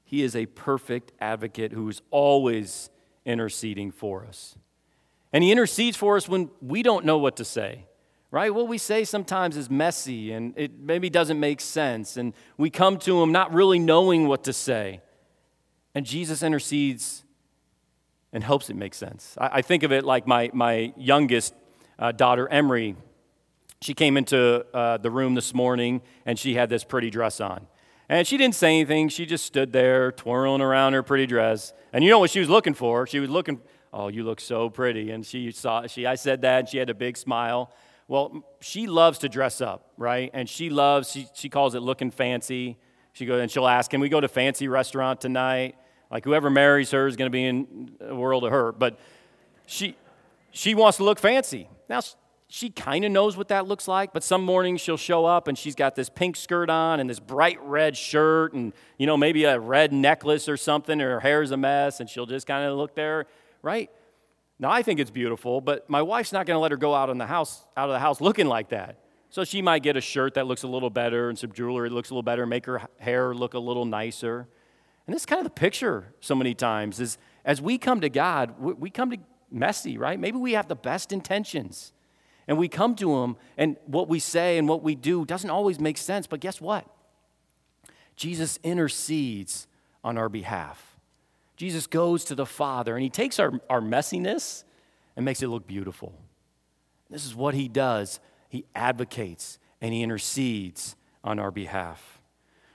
He 0.04 0.24
is 0.24 0.36
a 0.36 0.46
perfect 0.46 1.12
advocate 1.20 1.72
who 1.72 1.88
is 1.90 2.02
always 2.12 2.90
interceding 3.28 3.92
for 3.92 4.26
us. 4.26 4.56
And 5.32 5.44
He 5.44 5.52
intercedes 5.52 5.98
for 5.98 6.16
us 6.16 6.28
when 6.28 6.50
we 6.62 6.82
don't 6.82 7.06
know 7.06 7.18
what 7.18 7.36
to 7.38 7.46
say, 7.46 7.86
right? 8.32 8.52
What 8.54 8.68
we 8.68 8.78
say 8.78 9.04
sometimes 9.04 9.58
is 9.58 9.70
messy 9.70 10.32
and 10.32 10.54
it 10.58 10.80
maybe 10.80 11.10
doesn't 11.10 11.40
make 11.40 11.62
sense. 11.62 12.18
And 12.18 12.34
we 12.58 12.70
come 12.70 12.98
to 13.00 13.22
Him 13.22 13.32
not 13.32 13.54
really 13.54 13.78
knowing 13.78 14.28
what 14.28 14.46
to 14.46 14.54
say. 14.54 15.02
And 15.94 16.06
Jesus 16.06 16.42
intercedes 16.42 17.24
and 18.32 18.44
helps 18.44 18.70
it 18.70 18.76
make 18.76 18.94
sense. 18.94 19.36
I, 19.38 19.50
I 19.54 19.62
think 19.62 19.84
of 19.84 19.92
it 19.92 20.06
like 20.06 20.26
my, 20.26 20.50
my 20.54 20.94
youngest 20.98 21.54
uh, 22.00 22.12
daughter, 22.12 22.48
Emery. 22.48 22.96
She 23.82 23.94
came 23.94 24.18
into 24.18 24.66
uh, 24.74 24.98
the 24.98 25.12
room 25.12 25.36
this 25.36 25.54
morning 25.54 26.02
and 26.26 26.40
she 26.40 26.56
had 26.56 26.70
this 26.70 26.84
pretty 26.84 27.10
dress 27.10 27.40
on. 27.40 27.68
And 28.10 28.26
she 28.26 28.38
didn't 28.38 28.56
say 28.56 28.80
anything. 28.80 29.10
She 29.10 29.26
just 29.26 29.46
stood 29.46 29.74
there 29.74 30.12
twirling 30.14 30.62
around 30.62 30.94
her 30.94 31.04
pretty 31.04 31.26
dress. 31.26 31.74
And 31.92 32.04
you 32.04 32.10
know 32.10 32.20
what 32.20 32.30
she 32.30 32.40
was 32.40 32.50
looking 32.50 32.74
for? 32.74 33.06
She 33.06 33.20
was 33.20 33.30
looking, 33.30 33.60
oh, 33.92 34.08
you 34.08 34.24
look 34.24 34.40
so 34.40 34.70
pretty. 34.70 35.12
And 35.12 35.26
she 35.26 35.52
saw, 35.52 35.88
she, 35.88 36.06
I 36.06 36.16
said 36.16 36.42
that, 36.42 36.60
and 36.60 36.70
she 36.70 36.78
had 36.78 36.90
a 36.90 36.94
big 36.94 37.18
smile. 37.18 37.72
Well, 38.08 38.46
she 38.62 38.88
loves 38.88 39.20
to 39.20 39.30
dress 39.30 39.60
up, 39.60 39.92
right? 39.98 40.32
And 40.34 40.48
she 40.48 40.70
loves, 40.70 41.12
she, 41.12 41.28
she 41.34 41.50
calls 41.50 41.76
it 41.76 41.82
looking 41.82 42.12
fancy. 42.12 42.78
She 43.12 43.26
goes, 43.26 43.42
and 43.42 43.52
she'll 43.52 43.68
ask, 43.68 43.92
can 43.92 44.00
we 44.00 44.08
go 44.08 44.22
to 44.22 44.30
fancy 44.30 44.70
restaurant 44.70 45.20
tonight? 45.20 45.76
Like 46.10 46.24
whoever 46.24 46.50
marries 46.50 46.92
her 46.92 47.08
is 47.08 47.18
going 47.18 47.30
to 47.30 47.32
be 47.32 47.44
in 47.44 47.98
a 48.00 48.16
world 48.16 48.46
of 48.46 48.52
hurt. 48.52 48.80
But 48.80 48.98
she, 49.66 49.98
she 50.52 50.76
wants 50.76 50.98
to 50.98 51.04
look 51.04 51.20
fancy. 51.20 51.68
Now, 51.90 52.00
she 52.50 52.70
kind 52.70 53.04
of 53.04 53.12
knows 53.12 53.36
what 53.36 53.50
that 53.50 53.68
looks 53.68 53.88
like, 53.88 54.14
but 54.14 54.24
some 54.24 54.42
mornings 54.42 54.80
she'll 54.80 54.96
show 54.96 55.26
up 55.26 55.50
and 55.50 55.58
she's 55.58 55.76
got 55.76 55.96
this 55.96 56.10
pink 56.10 56.38
skirt 56.38 56.70
on 56.70 57.00
and 57.02 57.10
this 57.10 57.20
bright 57.20 57.62
red 57.62 57.98
shirt 57.98 58.54
and, 58.54 58.74
you 58.98 59.06
know, 59.06 59.18
maybe 59.18 59.44
a 59.44 59.60
red 59.60 59.92
necklace 59.92 60.48
or 60.48 60.56
something, 60.56 61.02
or 61.02 61.16
her 61.16 61.20
hair's 61.20 61.52
a 61.52 61.58
mess, 61.58 62.00
and 62.00 62.10
she'll 62.10 62.26
just 62.26 62.48
kind 62.48 62.66
of 62.66 62.78
look 62.78 62.96
there, 62.96 63.26
right? 63.62 63.92
Now, 64.60 64.72
I 64.72 64.82
think 64.82 65.02
it's 65.02 65.12
beautiful, 65.12 65.60
but 65.60 65.90
my 65.90 66.02
wife's 66.02 66.32
not 66.32 66.46
going 66.46 66.56
to 66.56 66.62
let 66.62 66.72
her 66.72 66.78
go 66.78 66.96
out, 66.96 67.10
in 67.10 67.18
the 67.18 67.28
house, 67.28 67.68
out 67.76 67.90
of 67.90 67.94
the 67.94 68.00
house 68.00 68.22
looking 68.22 68.48
like 68.48 68.70
that. 68.70 68.98
So 69.30 69.44
she 69.44 69.62
might 69.62 69.84
get 69.84 69.98
a 69.98 70.02
shirt 70.02 70.36
that 70.36 70.48
looks 70.48 70.64
a 70.64 70.68
little 70.68 70.90
better 70.90 71.28
and 71.28 71.38
some 71.38 71.52
jewelry 71.52 71.90
that 71.90 71.96
looks 71.96 72.12
a 72.12 72.14
little 72.14 72.24
better, 72.24 72.46
make 72.46 72.66
her 72.66 72.82
hair 72.98 73.36
look 73.36 73.56
a 73.56 73.60
little 73.60 73.86
nicer. 73.86 74.48
And 75.06 75.14
this 75.14 75.24
is 75.24 75.26
kind 75.26 75.40
of 75.40 75.44
the 75.44 75.50
picture 75.50 76.14
so 76.22 76.34
many 76.34 76.54
times 76.54 77.02
is 77.02 77.18
as 77.44 77.62
we 77.62 77.78
come 77.78 78.02
to 78.02 78.10
God, 78.10 78.58
we 78.58 78.90
come 78.90 79.12
to 79.12 79.18
messy, 79.52 79.98
right? 79.98 80.18
Maybe 80.18 80.38
we 80.38 80.54
have 80.54 80.70
the 80.70 80.76
best 80.76 81.12
intentions. 81.12 81.92
And 82.48 82.58
we 82.58 82.68
come 82.70 82.96
to 82.96 83.24
Him, 83.24 83.36
and 83.58 83.76
what 83.86 84.08
we 84.08 84.20
say 84.20 84.58
and 84.58 84.68
what 84.70 84.82
we 84.82 84.96
do 84.96 85.26
doesn't 85.26 85.50
always 85.50 85.80
make 85.80 85.98
sense, 85.98 86.28
but 86.28 86.40
guess 86.40 86.62
what? 86.62 86.86
Jesus 88.16 88.58
intercedes 88.64 89.68
on 90.04 90.18
our 90.18 90.30
behalf. 90.30 90.98
Jesus 91.58 91.88
goes 91.88 92.24
to 92.26 92.36
the 92.36 92.46
Father, 92.46 92.96
and 92.96 93.04
He 93.04 93.10
takes 93.10 93.40
our, 93.40 93.60
our 93.70 93.82
messiness 93.82 94.64
and 95.16 95.26
makes 95.26 95.42
it 95.42 95.48
look 95.48 95.68
beautiful. 95.68 96.14
This 97.10 97.26
is 97.26 97.36
what 97.36 97.54
He 97.54 97.68
does 97.68 98.20
He 98.50 98.66
advocates 98.74 99.60
and 99.82 99.94
He 99.94 100.02
intercedes 100.02 100.96
on 101.24 101.40
our 101.40 101.52
behalf. 101.52 102.22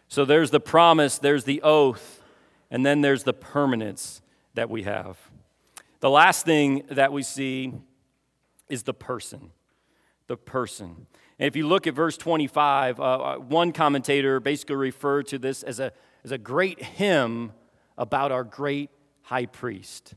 So 0.09 0.27
there's 0.27 0.51
the 0.51 0.61
promise, 0.61 1.17
there's 1.17 1.45
the 1.45 1.63
oath, 1.63 2.23
and 2.71 2.85
then 2.85 3.01
there's 3.01 3.23
the 3.23 3.33
permanence 3.33 4.21
that 4.55 4.69
we 4.69 4.83
have. 4.83 5.17
The 6.01 6.11
last 6.11 6.45
thing 6.45 6.83
that 6.91 7.13
we 7.13 7.23
see 7.23 7.73
is 8.69 8.83
the 8.83 8.93
person. 8.93 9.51
The 10.33 10.39
person. 10.39 11.07
And 11.39 11.47
if 11.47 11.57
you 11.57 11.69
look 11.69 11.87
at 11.87 11.93
verse 11.93 12.17
25, 12.17 12.99
uh, 12.99 13.03
uh, 13.03 13.37
one 13.37 13.71
commentator 13.71 14.41
basically 14.41 14.77
referred 14.77 15.27
to 15.27 15.39
this 15.39 15.63
as 15.63 15.79
a, 15.79 15.93
as 16.25 16.33
a 16.33 16.39
great 16.39 16.83
hymn 16.83 17.53
about 17.99 18.33
our 18.33 18.43
great 18.43 18.89
high 19.25 19.45
priest. 19.45 20.15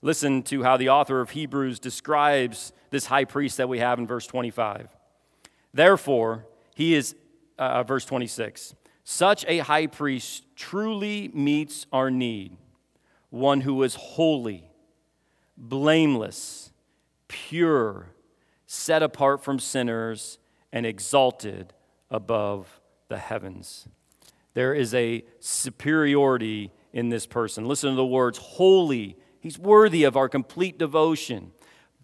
Listen 0.00 0.42
to 0.44 0.62
how 0.62 0.78
the 0.78 0.88
author 0.88 1.20
of 1.20 1.28
Hebrews 1.28 1.80
describes 1.80 2.72
this 2.88 3.04
high 3.04 3.26
priest 3.26 3.58
that 3.58 3.68
we 3.68 3.78
have 3.78 3.98
in 3.98 4.06
verse 4.06 4.26
25. 4.26 4.96
Therefore, 5.74 6.46
he 6.74 6.94
is, 6.94 7.14
uh, 7.58 7.82
verse 7.82 8.06
26, 8.06 8.74
such 9.04 9.44
a 9.48 9.58
high 9.58 9.86
priest 9.86 10.46
truly 10.56 11.28
meets 11.34 11.84
our 11.92 12.10
need, 12.10 12.56
one 13.28 13.60
who 13.60 13.82
is 13.82 13.96
holy, 13.96 14.70
blameless, 15.58 16.72
pure, 17.28 18.14
set 18.70 19.02
apart 19.02 19.42
from 19.42 19.58
sinners, 19.58 20.38
and 20.70 20.84
exalted 20.84 21.72
above 22.10 22.80
the 23.08 23.16
heavens. 23.16 23.88
There 24.52 24.74
is 24.74 24.92
a 24.92 25.24
superiority 25.40 26.70
in 26.92 27.08
this 27.08 27.26
person. 27.26 27.66
Listen 27.66 27.90
to 27.90 27.96
the 27.96 28.04
words 28.04 28.36
holy, 28.36 29.16
he's 29.40 29.58
worthy 29.58 30.04
of 30.04 30.16
our 30.16 30.28
complete 30.28 30.78
devotion, 30.78 31.52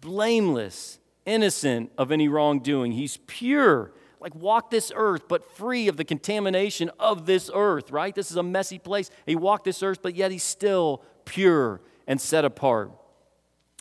blameless, 0.01 0.99
innocent 1.25 1.91
of 1.97 2.11
any 2.11 2.27
wrongdoing, 2.27 2.93
he's 2.93 3.17
pure 3.27 3.93
like 4.25 4.33
walk 4.33 4.71
this 4.71 4.91
earth, 4.95 5.27
but 5.27 5.55
free 5.55 5.87
of 5.87 5.97
the 5.97 6.03
contamination 6.03 6.89
of 6.99 7.27
this 7.27 7.51
earth, 7.53 7.91
right? 7.91 8.15
This 8.15 8.31
is 8.31 8.37
a 8.37 8.43
messy 8.43 8.79
place. 8.79 9.11
He 9.27 9.35
walked 9.35 9.65
this 9.65 9.83
earth, 9.83 9.99
but 10.01 10.15
yet 10.15 10.31
he's 10.31 10.41
still 10.41 11.03
pure 11.25 11.79
and 12.07 12.19
set 12.19 12.43
apart. 12.43 12.91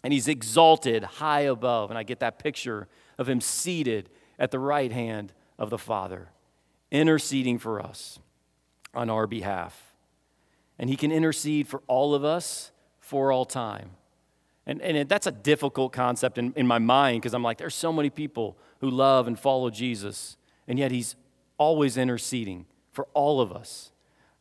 And 0.05 0.13
he's 0.13 0.29
exalted 0.29 1.03
high 1.03 1.41
above. 1.41 1.91
And 1.91 1.99
I 1.99 2.05
get 2.05 2.21
that 2.21 2.39
picture 2.39 2.87
of 3.19 3.29
him 3.29 3.41
seated 3.41 4.09
at 4.39 4.53
the 4.53 4.61
right 4.61 4.93
hand 4.93 5.33
of 5.59 5.71
the 5.71 5.79
Father, 5.79 6.29
interceding 6.93 7.59
for 7.59 7.81
us 7.81 8.21
on 8.95 9.11
our 9.11 9.27
behalf. 9.27 9.93
And 10.79 10.89
he 10.89 10.97
can 10.97 11.11
intercede 11.11 11.67
for 11.67 11.83
all 11.89 12.15
of 12.15 12.25
us 12.25 12.71
for 13.01 13.33
all 13.33 13.45
time. 13.45 13.91
And, 14.67 14.81
and 14.81 15.09
that's 15.09 15.27
a 15.27 15.33
difficult 15.33 15.93
concept 15.93 16.39
in, 16.39 16.53
in 16.57 16.67
my 16.67 16.79
mind 16.79 17.21
because 17.21 17.35
I'm 17.35 17.43
like, 17.43 17.59
there's 17.59 17.75
so 17.75 17.93
many 17.93 18.11
people 18.11 18.57
who 18.81 18.91
love 18.91 19.27
and 19.27 19.39
follow 19.39 19.71
Jesus, 19.71 20.37
and 20.67 20.79
yet 20.79 20.91
he's 20.91 21.17
always 21.59 21.97
interceding 21.97 22.67
for 22.93 23.07
all 23.15 23.41
of 23.41 23.53
us. 23.53 23.93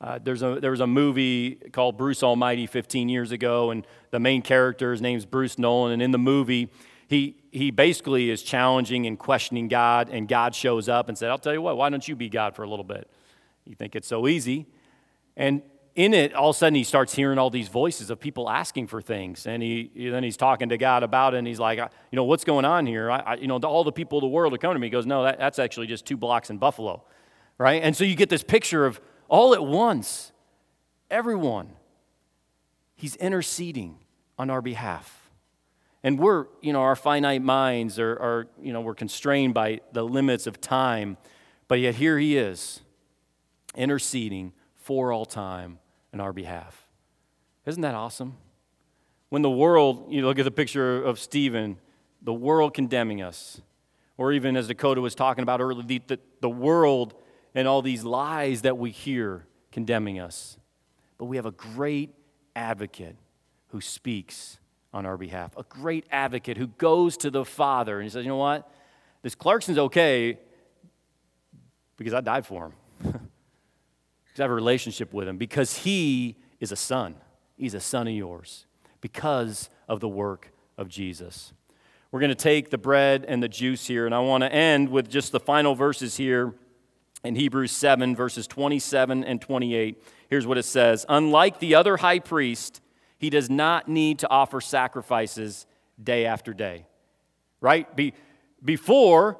Uh, 0.03 0.19
there's 0.21 0.43
a, 0.43 0.59
there 0.59 0.71
was 0.71 0.81
a 0.81 0.87
movie 0.87 1.55
called 1.71 1.97
Bruce 1.97 2.23
Almighty 2.23 2.67
15 2.67 3.07
years 3.07 3.31
ago, 3.31 3.71
and 3.71 3.87
the 4.11 4.19
main 4.19 4.41
character, 4.41 4.91
his 4.91 5.01
name's 5.01 5.25
Bruce 5.25 5.57
Nolan, 5.57 5.93
and 5.93 6.01
in 6.01 6.11
the 6.11 6.17
movie, 6.17 6.69
he, 7.07 7.37
he 7.53 7.71
basically 7.71 8.29
is 8.29 8.43
challenging 8.43 9.07
and 9.07 9.17
questioning 9.17 9.69
God, 9.69 10.09
and 10.09 10.27
God 10.27 10.53
shows 10.55 10.89
up 10.89 11.07
and 11.07 11.17
said, 11.17 11.29
I'll 11.29 11.37
tell 11.37 11.53
you 11.53 11.61
what, 11.61 11.77
why 11.77 11.89
don't 11.89 12.05
you 12.05 12.17
be 12.17 12.27
God 12.27 12.53
for 12.53 12.63
a 12.63 12.69
little 12.69 12.83
bit? 12.83 13.09
You 13.63 13.75
think 13.75 13.95
it's 13.95 14.07
so 14.09 14.27
easy. 14.27 14.67
And 15.37 15.61
in 15.95 16.13
it, 16.13 16.33
all 16.33 16.49
of 16.49 16.57
a 16.57 16.59
sudden, 16.59 16.75
he 16.75 16.83
starts 16.83 17.15
hearing 17.15 17.37
all 17.37 17.49
these 17.49 17.69
voices 17.69 18.09
of 18.09 18.19
people 18.19 18.49
asking 18.49 18.87
for 18.87 19.01
things. 19.01 19.47
And 19.47 19.63
he, 19.63 19.89
then 19.95 20.21
he's 20.21 20.35
talking 20.35 20.67
to 20.67 20.77
God 20.77 21.03
about 21.03 21.33
it, 21.33 21.37
and 21.37 21.47
he's 21.47 21.59
like, 21.59 21.77
You 21.77 22.17
know, 22.17 22.25
what's 22.25 22.43
going 22.43 22.65
on 22.65 22.87
here? 22.87 23.09
I, 23.09 23.19
I, 23.19 23.33
you 23.35 23.47
know, 23.47 23.57
all 23.59 23.85
the 23.85 23.91
people 23.93 24.17
of 24.17 24.23
the 24.23 24.27
world 24.27 24.53
are 24.53 24.57
coming 24.57 24.75
to 24.75 24.79
me. 24.79 24.87
He 24.87 24.91
goes, 24.91 25.05
No, 25.05 25.23
that, 25.23 25.39
that's 25.39 25.59
actually 25.59 25.87
just 25.87 26.05
two 26.05 26.17
blocks 26.17 26.49
in 26.49 26.57
Buffalo, 26.57 27.05
right? 27.57 27.81
And 27.81 27.95
so 27.95 28.03
you 28.03 28.15
get 28.15 28.29
this 28.29 28.43
picture 28.43 28.85
of 28.85 28.99
all 29.27 29.53
at 29.53 29.65
once, 29.65 30.31
everyone, 31.09 31.69
he's 32.95 33.15
interceding 33.15 33.97
on 34.37 34.49
our 34.49 34.61
behalf. 34.61 35.29
And 36.03 36.19
we're, 36.19 36.47
you 36.61 36.73
know, 36.73 36.81
our 36.81 36.95
finite 36.95 37.41
minds 37.41 37.97
are, 37.97 38.11
are, 38.11 38.47
you 38.61 38.73
know, 38.73 38.81
we're 38.81 38.95
constrained 38.95 39.53
by 39.53 39.79
the 39.93 40.03
limits 40.03 40.47
of 40.47 40.59
time, 40.59 41.17
but 41.67 41.79
yet 41.79 41.95
here 41.95 42.19
he 42.19 42.37
is, 42.37 42.81
interceding 43.75 44.51
for 44.75 45.13
all 45.13 45.25
time 45.25 45.79
in 46.11 46.19
our 46.19 46.33
behalf. 46.33 46.87
Isn't 47.65 47.81
that 47.81 47.95
awesome? 47.95 48.35
When 49.29 49.41
the 49.41 49.49
world, 49.49 50.11
you 50.11 50.25
look 50.25 50.37
at 50.39 50.45
the 50.45 50.51
picture 50.51 51.01
of 51.01 51.19
Stephen, 51.19 51.77
the 52.21 52.33
world 52.33 52.73
condemning 52.73 53.21
us, 53.21 53.61
or 54.17 54.33
even 54.33 54.55
as 54.57 54.67
Dakota 54.67 55.01
was 55.01 55.15
talking 55.15 55.41
about 55.41 55.61
earlier, 55.61 55.83
the, 55.83 56.01
the, 56.07 56.19
the 56.41 56.49
world 56.49 57.15
and 57.55 57.67
all 57.67 57.81
these 57.81 58.03
lies 58.03 58.61
that 58.63 58.77
we 58.77 58.91
hear 58.91 59.45
condemning 59.71 60.19
us. 60.19 60.57
But 61.17 61.25
we 61.25 61.37
have 61.37 61.45
a 61.45 61.51
great 61.51 62.13
advocate 62.55 63.15
who 63.69 63.81
speaks 63.81 64.59
on 64.93 65.05
our 65.05 65.17
behalf, 65.17 65.57
a 65.57 65.63
great 65.63 66.05
advocate 66.11 66.57
who 66.57 66.67
goes 66.67 67.17
to 67.17 67.31
the 67.31 67.43
Father 67.43 67.97
and 67.97 68.03
he 68.03 68.09
says, 68.09 68.23
You 68.23 68.29
know 68.29 68.37
what? 68.37 68.69
This 69.23 69.35
Clarkson's 69.35 69.77
okay 69.77 70.37
because 71.97 72.13
I 72.13 72.21
died 72.21 72.45
for 72.45 72.65
him. 72.65 72.73
because 73.01 74.39
I 74.39 74.43
have 74.43 74.51
a 74.51 74.55
relationship 74.55 75.13
with 75.13 75.27
him, 75.27 75.37
because 75.37 75.77
he 75.77 76.35
is 76.59 76.71
a 76.71 76.75
son. 76.75 77.15
He's 77.55 77.73
a 77.73 77.79
son 77.79 78.07
of 78.07 78.13
yours 78.13 78.65
because 78.99 79.69
of 79.87 79.99
the 79.99 80.07
work 80.07 80.51
of 80.77 80.89
Jesus. 80.89 81.53
We're 82.11 82.19
going 82.19 82.29
to 82.29 82.35
take 82.35 82.69
the 82.69 82.77
bread 82.77 83.25
and 83.27 83.41
the 83.41 83.47
juice 83.47 83.85
here, 83.85 84.05
and 84.05 84.13
I 84.13 84.19
want 84.19 84.43
to 84.43 84.51
end 84.51 84.89
with 84.89 85.09
just 85.09 85.31
the 85.31 85.39
final 85.39 85.75
verses 85.75 86.17
here 86.17 86.53
in 87.23 87.35
Hebrews 87.35 87.71
7, 87.71 88.15
verses 88.15 88.47
27 88.47 89.23
and 89.23 89.41
28. 89.41 90.01
Here's 90.29 90.47
what 90.47 90.57
it 90.57 90.63
says 90.63 91.05
Unlike 91.09 91.59
the 91.59 91.75
other 91.75 91.97
high 91.97 92.19
priest, 92.19 92.81
he 93.17 93.29
does 93.29 93.49
not 93.49 93.87
need 93.87 94.19
to 94.19 94.29
offer 94.29 94.59
sacrifices 94.59 95.65
day 96.01 96.25
after 96.25 96.53
day. 96.53 96.85
Right? 97.61 97.93
Be, 97.95 98.13
before, 98.63 99.39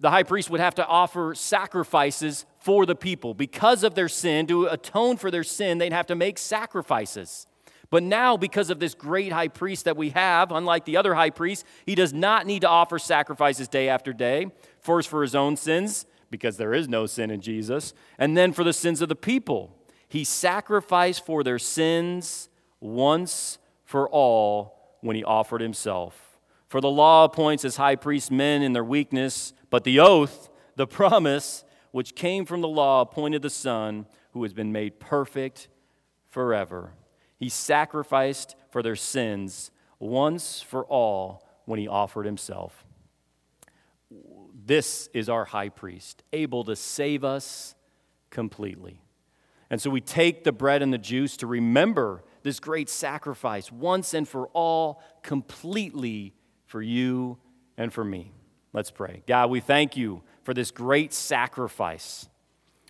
the 0.00 0.10
high 0.10 0.22
priest 0.22 0.50
would 0.50 0.60
have 0.60 0.74
to 0.76 0.86
offer 0.86 1.34
sacrifices 1.34 2.44
for 2.58 2.84
the 2.84 2.94
people. 2.94 3.32
Because 3.32 3.84
of 3.84 3.94
their 3.94 4.08
sin, 4.08 4.46
to 4.48 4.66
atone 4.66 5.16
for 5.16 5.30
their 5.30 5.44
sin, 5.44 5.78
they'd 5.78 5.92
have 5.92 6.06
to 6.06 6.14
make 6.14 6.38
sacrifices. 6.38 7.46
But 7.90 8.02
now, 8.02 8.36
because 8.36 8.68
of 8.68 8.80
this 8.80 8.94
great 8.94 9.32
high 9.32 9.48
priest 9.48 9.86
that 9.86 9.96
we 9.96 10.10
have, 10.10 10.52
unlike 10.52 10.84
the 10.84 10.98
other 10.98 11.14
high 11.14 11.30
priest, 11.30 11.64
he 11.86 11.94
does 11.94 12.12
not 12.12 12.46
need 12.46 12.60
to 12.60 12.68
offer 12.68 12.98
sacrifices 12.98 13.66
day 13.66 13.88
after 13.88 14.12
day. 14.12 14.48
First, 14.80 15.08
for 15.08 15.22
his 15.22 15.34
own 15.34 15.56
sins, 15.56 16.04
because 16.30 16.56
there 16.56 16.74
is 16.74 16.88
no 16.88 17.06
sin 17.06 17.30
in 17.30 17.40
Jesus, 17.40 17.94
and 18.18 18.36
then 18.36 18.52
for 18.52 18.64
the 18.64 18.72
sins 18.72 19.00
of 19.00 19.08
the 19.08 19.16
people. 19.16 19.74
He 20.08 20.24
sacrificed 20.24 21.24
for 21.26 21.44
their 21.44 21.58
sins 21.58 22.48
once 22.80 23.58
for 23.84 24.08
all 24.08 24.96
when 25.00 25.16
he 25.16 25.24
offered 25.24 25.60
himself. 25.60 26.38
For 26.68 26.80
the 26.80 26.90
law 26.90 27.24
appoints 27.24 27.64
as 27.64 27.76
high 27.76 27.96
priests 27.96 28.30
men 28.30 28.62
in 28.62 28.72
their 28.72 28.84
weakness, 28.84 29.52
but 29.70 29.84
the 29.84 30.00
oath, 30.00 30.48
the 30.76 30.86
promise, 30.98 31.64
which 31.90 32.14
came 32.14 32.44
from 32.44 32.60
the 32.60 32.68
law, 32.68 33.00
appointed 33.00 33.42
the 33.42 33.50
Son 33.50 34.06
who 34.32 34.42
has 34.42 34.52
been 34.52 34.72
made 34.72 35.00
perfect 35.00 35.68
forever. 36.28 36.92
He 37.36 37.48
sacrificed 37.48 38.54
for 38.70 38.82
their 38.82 38.96
sins 38.96 39.70
once 39.98 40.60
for 40.60 40.84
all 40.84 41.46
when 41.64 41.78
he 41.78 41.88
offered 41.88 42.26
himself. 42.26 42.84
This 44.68 45.08
is 45.14 45.30
our 45.30 45.46
high 45.46 45.70
priest, 45.70 46.22
able 46.30 46.62
to 46.64 46.76
save 46.76 47.24
us 47.24 47.74
completely. 48.28 49.00
And 49.70 49.80
so 49.80 49.88
we 49.88 50.02
take 50.02 50.44
the 50.44 50.52
bread 50.52 50.82
and 50.82 50.92
the 50.92 50.98
juice 50.98 51.38
to 51.38 51.46
remember 51.46 52.22
this 52.42 52.60
great 52.60 52.90
sacrifice 52.90 53.72
once 53.72 54.12
and 54.12 54.28
for 54.28 54.48
all, 54.48 55.02
completely 55.22 56.34
for 56.66 56.82
you 56.82 57.38
and 57.78 57.90
for 57.90 58.04
me. 58.04 58.34
Let's 58.74 58.90
pray. 58.90 59.22
God, 59.26 59.48
we 59.48 59.60
thank 59.60 59.96
you 59.96 60.22
for 60.42 60.52
this 60.52 60.70
great 60.70 61.14
sacrifice. 61.14 62.28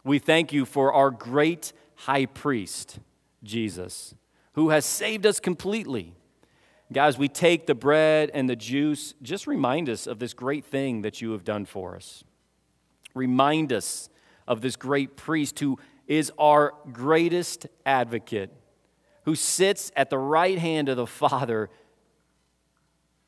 We 0.03 0.19
thank 0.19 0.53
you 0.53 0.64
for 0.64 0.93
our 0.93 1.12
great 1.12 1.73
high 1.95 2.27
priest, 2.27 2.99
Jesus, 3.45 4.17
who 4.55 4.71
has 4.71 4.85
saved 4.85 5.25
us 5.27 5.38
completely. 5.38 6.17
Guys, 6.92 7.18
we 7.18 7.29
take 7.29 7.66
the 7.66 7.74
bread 7.74 8.31
and 8.33 8.48
the 8.48 8.57
juice, 8.57 9.14
just 9.22 9.46
remind 9.46 9.88
us 9.88 10.07
of 10.07 10.18
this 10.18 10.33
great 10.33 10.64
thing 10.64 11.03
that 11.03 11.20
you 11.20 11.33
have 11.33 11.44
done 11.44 11.64
for 11.64 11.94
us. 11.96 12.24
Remind 13.14 13.72
us 13.72 14.09
of 14.46 14.62
this 14.62 14.77
great 14.77 15.16
priest 15.16 15.59
who 15.59 15.79
is 16.07 16.33
our 16.38 16.72
greatest 16.92 17.66
advocate 17.85 18.51
who 19.29 19.35
sits 19.35 19.92
at 19.94 20.09
the 20.09 20.16
right 20.16 20.59
hand 20.59 20.88
of 20.88 20.96
the 20.96 21.07
Father 21.07 21.68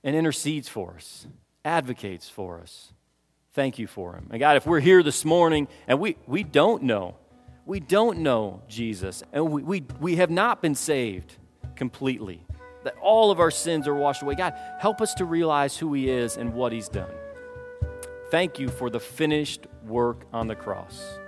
and 0.02 0.16
intercedes 0.16 0.66
for 0.66 0.94
us, 0.96 1.26
advocates 1.62 2.26
for 2.26 2.58
us. 2.58 2.94
Thank 3.52 3.78
you 3.78 3.86
for 3.86 4.14
him. 4.14 4.28
And 4.30 4.40
God, 4.40 4.56
if 4.56 4.64
we're 4.64 4.80
here 4.80 5.02
this 5.02 5.26
morning 5.26 5.68
and 5.86 6.00
we, 6.00 6.16
we 6.26 6.42
don't 6.42 6.84
know, 6.84 7.16
we 7.66 7.80
don't 7.80 8.20
know 8.20 8.62
Jesus, 8.66 9.22
and 9.30 9.50
we, 9.50 9.62
we, 9.62 9.84
we 10.00 10.16
have 10.16 10.30
not 10.30 10.62
been 10.62 10.74
saved 10.74 11.36
completely, 11.76 12.46
that 12.84 12.96
all 13.02 13.30
of 13.30 13.40
our 13.40 13.50
sins 13.50 13.86
are 13.86 13.94
washed 13.94 14.22
away, 14.22 14.34
God, 14.34 14.54
help 14.78 15.00
us 15.00 15.14
to 15.14 15.24
realize 15.24 15.76
who 15.76 15.92
he 15.92 16.08
is 16.08 16.36
and 16.36 16.54
what 16.54 16.72
he's 16.72 16.88
done. 16.88 17.10
Thank 18.30 18.58
you 18.58 18.68
for 18.68 18.90
the 18.90 19.00
finished 19.00 19.66
work 19.86 20.24
on 20.32 20.46
the 20.46 20.54
cross, 20.54 21.18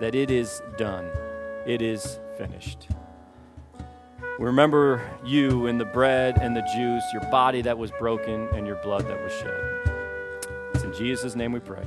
that 0.00 0.14
it 0.14 0.30
is 0.30 0.62
done, 0.76 1.10
it 1.66 1.80
is 1.80 2.20
finished. 2.36 2.88
We 4.38 4.44
remember 4.44 5.00
you 5.24 5.66
in 5.66 5.78
the 5.78 5.86
bread 5.86 6.38
and 6.38 6.54
the 6.54 6.60
juice, 6.60 7.04
your 7.12 7.30
body 7.30 7.62
that 7.62 7.78
was 7.78 7.90
broken, 7.92 8.48
and 8.52 8.66
your 8.66 8.76
blood 8.76 9.08
that 9.08 9.22
was 9.22 9.32
shed. 9.32 9.92
It's 10.74 10.84
in 10.84 10.92
Jesus' 10.92 11.34
name 11.34 11.52
we 11.52 11.60
pray. 11.60 11.86